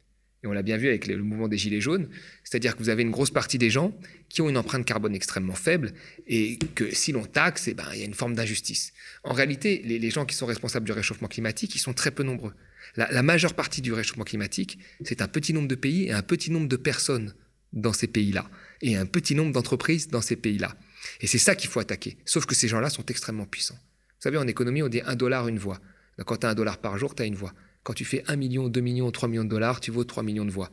Et 0.43 0.47
on 0.47 0.53
l'a 0.53 0.63
bien 0.63 0.77
vu 0.77 0.87
avec 0.87 1.05
le 1.05 1.21
mouvement 1.21 1.47
des 1.47 1.57
Gilets 1.57 1.81
jaunes, 1.81 2.09
c'est-à-dire 2.43 2.75
que 2.75 2.81
vous 2.81 2.89
avez 2.89 3.03
une 3.03 3.11
grosse 3.11 3.29
partie 3.29 3.59
des 3.59 3.69
gens 3.69 3.95
qui 4.27 4.41
ont 4.41 4.49
une 4.49 4.57
empreinte 4.57 4.85
carbone 4.85 5.13
extrêmement 5.13 5.53
faible 5.53 5.93
et 6.25 6.57
que 6.73 6.93
si 6.93 7.11
l'on 7.11 7.25
taxe, 7.25 7.67
eh 7.67 7.75
ben, 7.75 7.85
il 7.93 7.99
y 7.99 8.01
a 8.01 8.05
une 8.05 8.15
forme 8.15 8.33
d'injustice. 8.33 8.93
En 9.23 9.33
réalité, 9.33 9.83
les, 9.85 10.09
gens 10.09 10.25
qui 10.25 10.35
sont 10.35 10.47
responsables 10.47 10.85
du 10.85 10.93
réchauffement 10.93 11.27
climatique, 11.27 11.75
ils 11.75 11.79
sont 11.79 11.93
très 11.93 12.09
peu 12.09 12.23
nombreux. 12.23 12.53
La, 12.95 13.21
majeure 13.21 13.53
partie 13.53 13.81
du 13.81 13.93
réchauffement 13.93 14.23
climatique, 14.23 14.79
c'est 15.03 15.21
un 15.21 15.27
petit 15.27 15.53
nombre 15.53 15.67
de 15.67 15.75
pays 15.75 16.07
et 16.07 16.11
un 16.11 16.23
petit 16.23 16.49
nombre 16.49 16.67
de 16.67 16.75
personnes 16.75 17.33
dans 17.71 17.93
ces 17.93 18.07
pays-là, 18.07 18.49
et 18.81 18.97
un 18.97 19.05
petit 19.05 19.35
nombre 19.35 19.53
d'entreprises 19.53 20.09
dans 20.09 20.21
ces 20.21 20.35
pays-là. 20.35 20.75
Et 21.21 21.27
c'est 21.27 21.37
ça 21.37 21.55
qu'il 21.55 21.69
faut 21.69 21.79
attaquer. 21.79 22.17
Sauf 22.25 22.45
que 22.45 22.55
ces 22.55 22.67
gens-là 22.67 22.89
sont 22.89 23.05
extrêmement 23.05 23.45
puissants. 23.45 23.75
Vous 23.75 24.23
savez, 24.23 24.37
en 24.37 24.47
économie, 24.47 24.83
on 24.83 24.89
dit 24.89 25.01
un 25.05 25.15
dollar, 25.15 25.47
une 25.47 25.59
voix. 25.59 25.79
quand 26.25 26.37
tu 26.37 26.47
as 26.47 26.49
un 26.49 26.55
dollar 26.55 26.79
par 26.79 26.97
jour, 26.97 27.15
tu 27.15 27.23
as 27.23 27.25
une 27.25 27.35
voix. 27.35 27.53
Quand 27.83 27.93
tu 27.93 28.05
fais 28.05 28.23
1 28.27 28.35
million, 28.35 28.67
2 28.69 28.81
millions, 28.81 29.11
3 29.11 29.29
millions 29.29 29.43
de 29.43 29.49
dollars, 29.49 29.79
tu 29.79 29.91
vaux 29.91 30.03
3 30.03 30.23
millions 30.23 30.45
de 30.45 30.51
voix. 30.51 30.69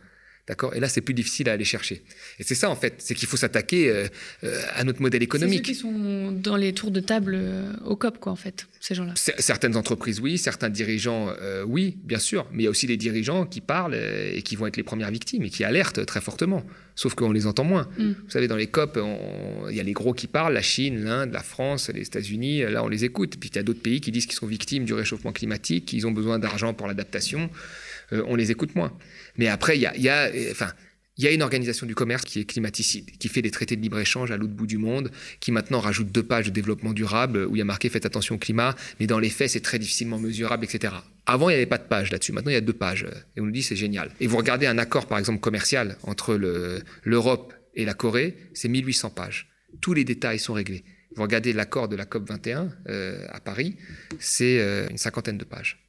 D'accord? 0.48 0.74
Et 0.74 0.80
là, 0.80 0.88
c'est 0.88 1.02
plus 1.02 1.12
difficile 1.12 1.48
à 1.50 1.52
aller 1.52 1.64
chercher. 1.64 2.02
Et 2.38 2.42
c'est 2.42 2.54
ça, 2.54 2.70
en 2.70 2.76
fait, 2.76 2.94
c'est 2.98 3.14
qu'il 3.14 3.28
faut 3.28 3.36
s'attaquer 3.36 3.90
euh, 3.90 4.06
euh, 4.44 4.60
à 4.74 4.82
notre 4.82 5.02
modèle 5.02 5.22
économique. 5.22 5.66
C'est 5.66 5.74
ceux 5.74 5.74
qui 5.74 5.80
sont 5.80 6.32
dans 6.32 6.56
les 6.56 6.72
tours 6.72 6.90
de 6.90 7.00
table 7.00 7.34
euh, 7.38 7.70
au 7.84 7.96
COP, 7.96 8.18
quoi, 8.18 8.32
en 8.32 8.36
fait, 8.36 8.66
ces 8.80 8.94
gens-là. 8.94 9.12
Certaines 9.16 9.76
entreprises, 9.76 10.20
oui. 10.20 10.38
Certains 10.38 10.70
dirigeants, 10.70 11.32
oui, 11.66 11.98
bien 12.04 12.18
sûr. 12.18 12.46
Mais 12.52 12.62
il 12.62 12.64
y 12.64 12.66
a 12.66 12.70
aussi 12.70 12.86
des 12.86 12.96
dirigeants 12.96 13.44
qui 13.44 13.60
parlent 13.60 13.94
et 13.94 14.40
qui 14.42 14.56
vont 14.56 14.66
être 14.66 14.78
les 14.78 14.82
premières 14.82 15.10
victimes 15.10 15.42
et 15.42 15.50
qui 15.50 15.64
alertent 15.64 16.06
très 16.06 16.20
fortement. 16.20 16.64
Sauf 16.94 17.14
qu'on 17.14 17.30
les 17.30 17.46
entend 17.46 17.64
moins. 17.64 17.86
Mm. 17.96 18.12
Vous 18.12 18.30
savez, 18.30 18.48
dans 18.48 18.56
les 18.56 18.66
COP, 18.66 18.98
il 19.68 19.76
y 19.76 19.80
a 19.80 19.82
les 19.82 19.92
gros 19.92 20.14
qui 20.14 20.26
parlent, 20.26 20.54
la 20.54 20.62
Chine, 20.62 21.04
l'Inde, 21.04 21.32
la 21.32 21.42
France, 21.42 21.90
les 21.90 22.02
États-Unis. 22.02 22.62
Là, 22.62 22.82
on 22.82 22.88
les 22.88 23.04
écoute. 23.04 23.36
Puis 23.38 23.50
il 23.52 23.56
y 23.56 23.58
a 23.58 23.62
d'autres 23.62 23.82
pays 23.82 24.00
qui 24.00 24.10
disent 24.10 24.26
qu'ils 24.26 24.34
sont 24.34 24.46
victimes 24.46 24.84
du 24.84 24.94
réchauffement 24.94 25.32
climatique, 25.32 25.86
qu'ils 25.86 26.06
ont 26.06 26.12
besoin 26.12 26.38
d'argent 26.38 26.72
pour 26.72 26.86
l'adaptation. 26.86 27.50
On 28.12 28.34
les 28.34 28.50
écoute 28.50 28.74
moins. 28.74 28.96
Mais 29.36 29.48
après, 29.48 29.76
il 29.76 29.82
y 29.82 30.08
a, 30.08 30.30
enfin, 30.50 30.72
il 31.18 31.24
y 31.24 31.26
a 31.26 31.32
une 31.32 31.42
organisation 31.42 31.84
du 31.84 31.96
commerce 31.96 32.22
qui 32.22 32.38
est 32.40 32.44
climaticide, 32.44 33.10
qui 33.18 33.28
fait 33.28 33.42
des 33.42 33.50
traités 33.50 33.74
de 33.74 33.82
libre-échange 33.82 34.30
à 34.30 34.36
l'autre 34.36 34.52
bout 34.52 34.68
du 34.68 34.78
monde, 34.78 35.10
qui 35.40 35.50
maintenant 35.50 35.80
rajoute 35.80 36.12
deux 36.12 36.22
pages 36.22 36.46
de 36.46 36.50
développement 36.50 36.92
durable 36.92 37.44
où 37.44 37.56
il 37.56 37.58
y 37.58 37.62
a 37.62 37.64
marqué 37.64 37.88
faites 37.88 38.06
attention 38.06 38.36
au 38.36 38.38
climat, 38.38 38.76
mais 39.00 39.08
dans 39.08 39.18
les 39.18 39.28
faits, 39.28 39.50
c'est 39.50 39.60
très 39.60 39.80
difficilement 39.80 40.20
mesurable, 40.20 40.64
etc. 40.64 40.94
Avant, 41.26 41.50
il 41.50 41.54
n'y 41.54 41.56
avait 41.56 41.66
pas 41.66 41.78
de 41.78 41.88
page 41.88 42.12
là-dessus. 42.12 42.32
Maintenant, 42.32 42.52
il 42.52 42.54
y 42.54 42.58
a 42.58 42.60
deux 42.60 42.72
pages. 42.72 43.04
Et 43.36 43.40
on 43.40 43.46
nous 43.46 43.50
dit 43.50 43.64
c'est 43.64 43.76
génial. 43.76 44.12
Et 44.20 44.28
vous 44.28 44.36
regardez 44.36 44.66
un 44.66 44.78
accord, 44.78 45.06
par 45.06 45.18
exemple, 45.18 45.40
commercial 45.40 45.96
entre 46.04 46.38
l'Europe 47.02 47.52
et 47.74 47.84
la 47.84 47.94
Corée, 47.94 48.36
c'est 48.54 48.68
1800 48.68 49.10
pages. 49.10 49.48
Tous 49.80 49.94
les 49.94 50.04
détails 50.04 50.38
sont 50.38 50.52
réglés. 50.52 50.84
Vous 51.16 51.22
regardez 51.22 51.52
l'accord 51.52 51.88
de 51.88 51.96
la 51.96 52.04
COP 52.04 52.28
21 52.28 52.70
euh, 52.88 53.26
à 53.30 53.40
Paris, 53.40 53.76
c'est 54.20 54.60
euh, 54.60 54.86
une 54.88 54.98
cinquantaine 54.98 55.36
de 55.36 55.44
pages. 55.44 55.87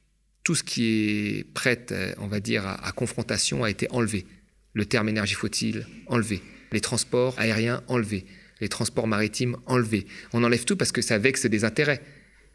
Tout 0.50 0.56
ce 0.56 0.64
qui 0.64 1.38
est 1.38 1.44
prêt, 1.54 1.78
euh, 1.92 2.12
on 2.18 2.26
va 2.26 2.40
dire, 2.40 2.66
à 2.66 2.90
confrontation 2.90 3.62
a 3.62 3.70
été 3.70 3.86
enlevé. 3.92 4.26
Le 4.74 4.84
terme 4.84 5.08
énergie 5.08 5.36
faut-il 5.36 5.86
enlevé. 6.08 6.42
Les 6.72 6.80
transports 6.80 7.36
aériens 7.38 7.84
enlevés. 7.86 8.26
Les 8.60 8.68
transports 8.68 9.06
maritimes 9.06 9.56
enlevés. 9.66 10.08
On 10.32 10.42
enlève 10.42 10.64
tout 10.64 10.74
parce 10.74 10.90
que 10.90 11.02
ça 11.02 11.18
vexe 11.18 11.46
des 11.46 11.64
intérêts. 11.64 12.02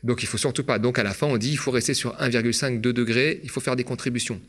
Donc 0.03 0.23
il 0.23 0.25
faut 0.25 0.37
surtout 0.37 0.65
pas. 0.65 0.77
Donc 0.77 0.99
à 0.99 1.03
la 1.03 1.13
fin, 1.13 1.27
on 1.27 1.37
dit 1.37 1.51
il 1.51 1.57
faut 1.57 1.71
rester 1.71 1.93
sur 1.93 2.17
1,5-2 2.17 2.81
degrés, 2.81 3.39
il 3.43 3.49
faut 3.49 3.61
faire 3.61 3.77
des 3.77 3.85
contributions. 3.85 4.41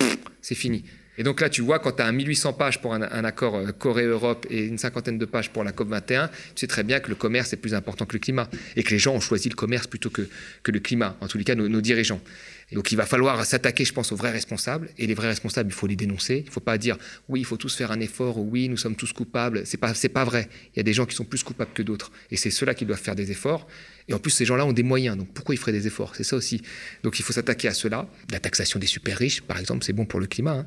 C'est 0.42 0.56
fini. 0.56 0.82
Et 1.16 1.22
donc 1.22 1.40
là, 1.40 1.48
tu 1.48 1.62
vois, 1.62 1.78
quand 1.78 1.92
tu 1.92 2.02
as 2.02 2.10
1800 2.10 2.52
pages 2.54 2.80
pour 2.80 2.94
un, 2.94 3.00
accord 3.00 3.54
euh, 3.54 3.70
Corée-Europe 3.70 4.44
et 4.50 4.64
une 4.64 4.76
cinquantaine 4.76 5.18
de 5.18 5.24
pages 5.24 5.50
pour 5.50 5.62
la 5.62 5.70
COP21, 5.70 6.30
tu 6.30 6.34
sais 6.56 6.66
très 6.66 6.82
bien 6.82 6.98
que 6.98 7.10
le 7.10 7.14
commerce 7.14 7.52
est 7.52 7.58
plus 7.58 7.74
important 7.74 8.06
que 8.06 8.14
le 8.14 8.18
climat 8.18 8.50
et 8.74 8.82
que 8.82 8.90
les 8.90 8.98
gens 8.98 9.14
ont 9.14 9.20
choisi 9.20 9.48
le 9.48 9.54
commerce 9.54 9.86
plutôt 9.86 10.10
que 10.10 10.28
le 10.66 10.80
climat, 10.80 11.16
en 11.20 11.28
tous 11.28 11.38
les 11.38 11.44
cas 11.44 11.54
nos 11.54 11.80
dirigeants 11.80 12.20
donc 12.72 12.90
il 12.90 12.96
va 12.96 13.06
falloir 13.06 13.44
s'attaquer, 13.44 13.84
je 13.84 13.92
pense, 13.92 14.10
aux 14.10 14.16
vrais 14.16 14.32
responsables. 14.32 14.90
Et 14.98 15.06
les 15.06 15.14
vrais 15.14 15.28
responsables, 15.28 15.70
il 15.70 15.74
faut 15.74 15.86
les 15.86 15.94
dénoncer. 15.94 16.38
Il 16.38 16.46
ne 16.46 16.50
faut 16.50 16.60
pas 16.60 16.78
dire 16.78 16.98
oui, 17.28 17.40
il 17.40 17.44
faut 17.44 17.56
tous 17.56 17.74
faire 17.76 17.92
un 17.92 18.00
effort, 18.00 18.38
ou 18.38 18.48
oui, 18.50 18.68
nous 18.68 18.76
sommes 18.76 18.96
tous 18.96 19.12
coupables. 19.12 19.62
C'est 19.64 19.76
pas, 19.76 19.92
pas 20.12 20.24
vrai. 20.24 20.48
Il 20.74 20.78
y 20.78 20.80
a 20.80 20.82
des 20.82 20.92
gens 20.92 21.06
qui 21.06 21.14
sont 21.14 21.24
plus 21.24 21.44
coupables 21.44 21.72
que 21.72 21.82
d'autres. 21.82 22.10
Et 22.30 22.36
c'est 22.36 22.50
ceux-là 22.50 22.74
qui 22.74 22.84
doivent 22.84 23.00
faire 23.00 23.14
des 23.14 23.30
efforts. 23.30 23.68
Et 24.08 24.14
en 24.14 24.18
plus, 24.18 24.32
ces 24.32 24.44
gens-là 24.44 24.66
ont 24.66 24.72
des 24.72 24.82
moyens. 24.82 25.16
Donc 25.16 25.28
pourquoi 25.32 25.54
ils 25.54 25.58
feraient 25.58 25.72
des 25.72 25.86
efforts? 25.86 26.16
C'est 26.16 26.24
ça 26.24 26.34
aussi. 26.34 26.60
Donc 27.04 27.18
il 27.20 27.22
faut 27.22 27.32
s'attaquer 27.32 27.68
à 27.68 27.74
cela. 27.74 28.08
La 28.30 28.40
taxation 28.40 28.80
des 28.80 28.86
super 28.86 29.16
riches, 29.16 29.42
par 29.42 29.58
exemple, 29.58 29.84
c'est 29.84 29.92
bon 29.92 30.04
pour 30.04 30.18
le 30.18 30.26
climat. 30.26 30.58
Hein. 30.58 30.66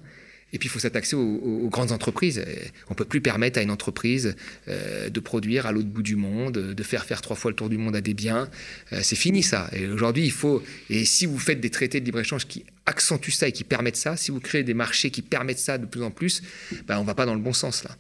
Et 0.52 0.58
puis, 0.58 0.68
il 0.68 0.72
faut 0.72 0.80
s'attaquer 0.80 1.16
aux, 1.16 1.70
grandes 1.70 1.92
entreprises. 1.92 2.44
On 2.88 2.92
ne 2.92 2.96
peut 2.96 3.06
plus 3.06 3.22
permettre 3.22 3.60
à 3.60 3.62
une 3.62 3.72
entreprise 3.72 4.36
euh, 4.68 5.10
de 5.10 5.20
produire 5.20 5.66
à 5.66 5.72
l'autre 5.72 5.88
bout 5.88 6.02
du 6.02 6.16
monde, 6.16 6.54
de 6.54 6.84
faire 6.84 7.06
faire 7.06 7.22
trois 7.22 7.36
fois 7.36 7.52
le 7.52 7.56
tour 7.56 7.70
du 7.70 7.78
monde 7.78 7.96
à 7.96 8.02
des 8.02 8.14
biens. 8.14 8.50
Euh, 8.94 9.00
c'est 9.04 9.16
fini 9.16 9.44
ça. 9.44 9.70
Et 9.74 9.88
aujourd'hui, 9.88 10.26
il 10.26 10.32
faut. 10.32 10.64
Et 10.90 11.06
si 11.06 11.26
vous 11.26 11.38
faites 11.38 11.60
des 11.60 11.70
traités 11.70 12.00
de 12.00 12.06
libre-échange 12.06 12.48
qui 12.48 12.66
accentuent 12.86 13.32
ça 13.32 13.48
et 13.48 13.52
qui 13.52 13.64
permettent 13.64 13.98
ça, 13.98 14.18
si 14.18 14.32
vous 14.32 14.40
créez 14.40 14.64
des 14.64 14.74
marchés 14.74 15.12
qui 15.12 15.22
permettent 15.22 15.60
ça 15.60 15.78
de 15.78 15.86
plus 15.86 16.02
en 16.02 16.12
plus, 16.12 16.42
ben, 16.88 16.98
on 16.98 17.02
ne 17.02 17.08
va 17.08 17.14
pas 17.14 17.26
dans 17.26 17.36
le 17.36 17.42
bon 17.42 17.54
sens 17.54 17.84
là. 17.84 17.96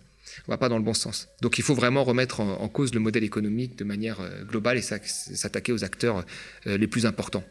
On 0.47 0.51
va 0.51 0.57
pas 0.57 0.69
dans 0.69 0.77
le 0.77 0.83
bon 0.83 0.93
sens. 0.93 1.27
Donc 1.41 1.57
il 1.57 1.63
faut 1.63 1.75
vraiment 1.75 2.03
remettre 2.03 2.39
en, 2.39 2.67
cause 2.69 2.93
le 2.93 2.99
modèle 2.99 3.23
économique 3.23 3.77
de 3.77 3.83
manière 3.83 4.21
euh, 4.21 4.43
globale 4.45 4.77
et 4.77 4.81
s'attaquer 4.81 5.71
aux 5.71 5.83
acteurs 5.83 6.25
les 6.65 6.87
plus 6.87 7.05
importants. 7.05 7.43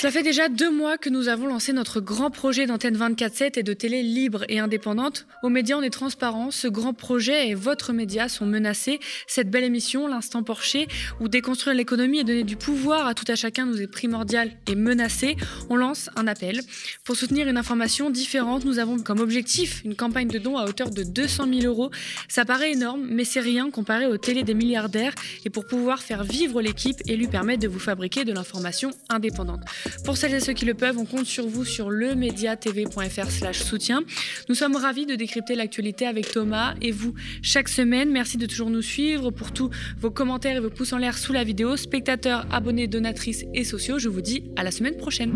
Cela 0.00 0.12
fait 0.12 0.22
déjà 0.22 0.48
deux 0.48 0.70
mois 0.70 0.96
que 0.96 1.10
nous 1.10 1.28
avons 1.28 1.46
lancé 1.46 1.74
notre 1.74 2.00
grand 2.00 2.30
projet 2.30 2.64
d'antenne 2.64 2.96
24-7 2.96 3.58
et 3.58 3.62
de 3.62 3.74
télé 3.74 4.02
libre 4.02 4.46
et 4.48 4.58
indépendante. 4.58 5.26
Aux 5.42 5.50
médias, 5.50 5.76
on 5.76 5.82
est 5.82 5.90
transparent. 5.90 6.50
Ce 6.50 6.68
grand 6.68 6.94
projet 6.94 7.48
et 7.50 7.54
votre 7.54 7.92
média 7.92 8.30
sont 8.30 8.46
menacés. 8.46 8.98
Cette 9.26 9.50
belle 9.50 9.64
émission, 9.64 10.08
L'Instant 10.08 10.42
Porcher, 10.42 10.88
où 11.20 11.28
déconstruire 11.28 11.76
l'économie 11.76 12.20
et 12.20 12.24
donner 12.24 12.44
du 12.44 12.56
pouvoir 12.56 13.08
à 13.08 13.12
tout 13.12 13.26
à 13.28 13.34
chacun 13.34 13.66
nous 13.66 13.82
est 13.82 13.88
primordial 13.88 14.52
et 14.66 14.74
menacé. 14.74 15.36
On 15.68 15.76
lance 15.76 16.08
un 16.16 16.26
appel. 16.26 16.62
Pour 17.04 17.16
soutenir 17.16 17.46
une 17.46 17.58
information 17.58 18.08
différente, 18.08 18.64
nous 18.64 18.78
avons 18.78 19.00
comme 19.00 19.20
objectif 19.20 19.82
une 19.84 19.96
campagne 19.96 20.28
de 20.28 20.38
dons 20.38 20.56
à 20.56 20.64
hauteur 20.64 20.88
de 20.88 21.02
200 21.02 21.44
000 21.60 21.66
euros. 21.66 21.90
Ça 22.26 22.46
paraît 22.46 22.72
énorme, 22.72 23.06
mais 23.06 23.24
c'est 23.24 23.40
rien 23.40 23.70
comparé 23.70 24.06
aux 24.06 24.16
télé 24.16 24.44
des 24.44 24.54
milliardaires 24.54 25.14
et 25.44 25.50
pour 25.50 25.66
pouvoir 25.66 26.00
faire 26.00 26.24
vivre 26.24 26.62
l'équipe 26.62 27.02
et 27.06 27.16
lui 27.16 27.28
permettre 27.28 27.60
de 27.60 27.68
vous 27.68 27.78
fabriquer 27.78 28.24
de 28.24 28.32
l'information 28.32 28.92
indépendante. 29.10 29.60
Pour 30.04 30.16
celles 30.16 30.34
et 30.34 30.40
ceux 30.40 30.52
qui 30.52 30.64
le 30.64 30.74
peuvent, 30.74 30.98
on 30.98 31.04
compte 31.04 31.26
sur 31.26 31.46
vous 31.46 31.64
sur 31.64 31.90
lemediatv.fr 31.90 33.30
slash 33.30 33.60
soutien. 33.60 34.02
Nous 34.48 34.54
sommes 34.54 34.76
ravis 34.76 35.06
de 35.06 35.14
décrypter 35.14 35.54
l'actualité 35.54 36.06
avec 36.06 36.30
Thomas 36.30 36.74
et 36.80 36.92
vous 36.92 37.14
chaque 37.42 37.68
semaine. 37.68 38.10
Merci 38.10 38.36
de 38.36 38.46
toujours 38.46 38.70
nous 38.70 38.82
suivre 38.82 39.30
pour 39.30 39.52
tous 39.52 39.70
vos 39.98 40.10
commentaires 40.10 40.56
et 40.56 40.60
vos 40.60 40.70
pouces 40.70 40.92
en 40.92 40.98
l'air 40.98 41.18
sous 41.18 41.32
la 41.32 41.44
vidéo. 41.44 41.76
Spectateurs, 41.76 42.46
abonnés, 42.50 42.86
donatrices 42.86 43.44
et 43.54 43.64
sociaux, 43.64 43.98
je 43.98 44.08
vous 44.08 44.22
dis 44.22 44.50
à 44.56 44.62
la 44.62 44.70
semaine 44.70 44.96
prochaine. 44.96 45.34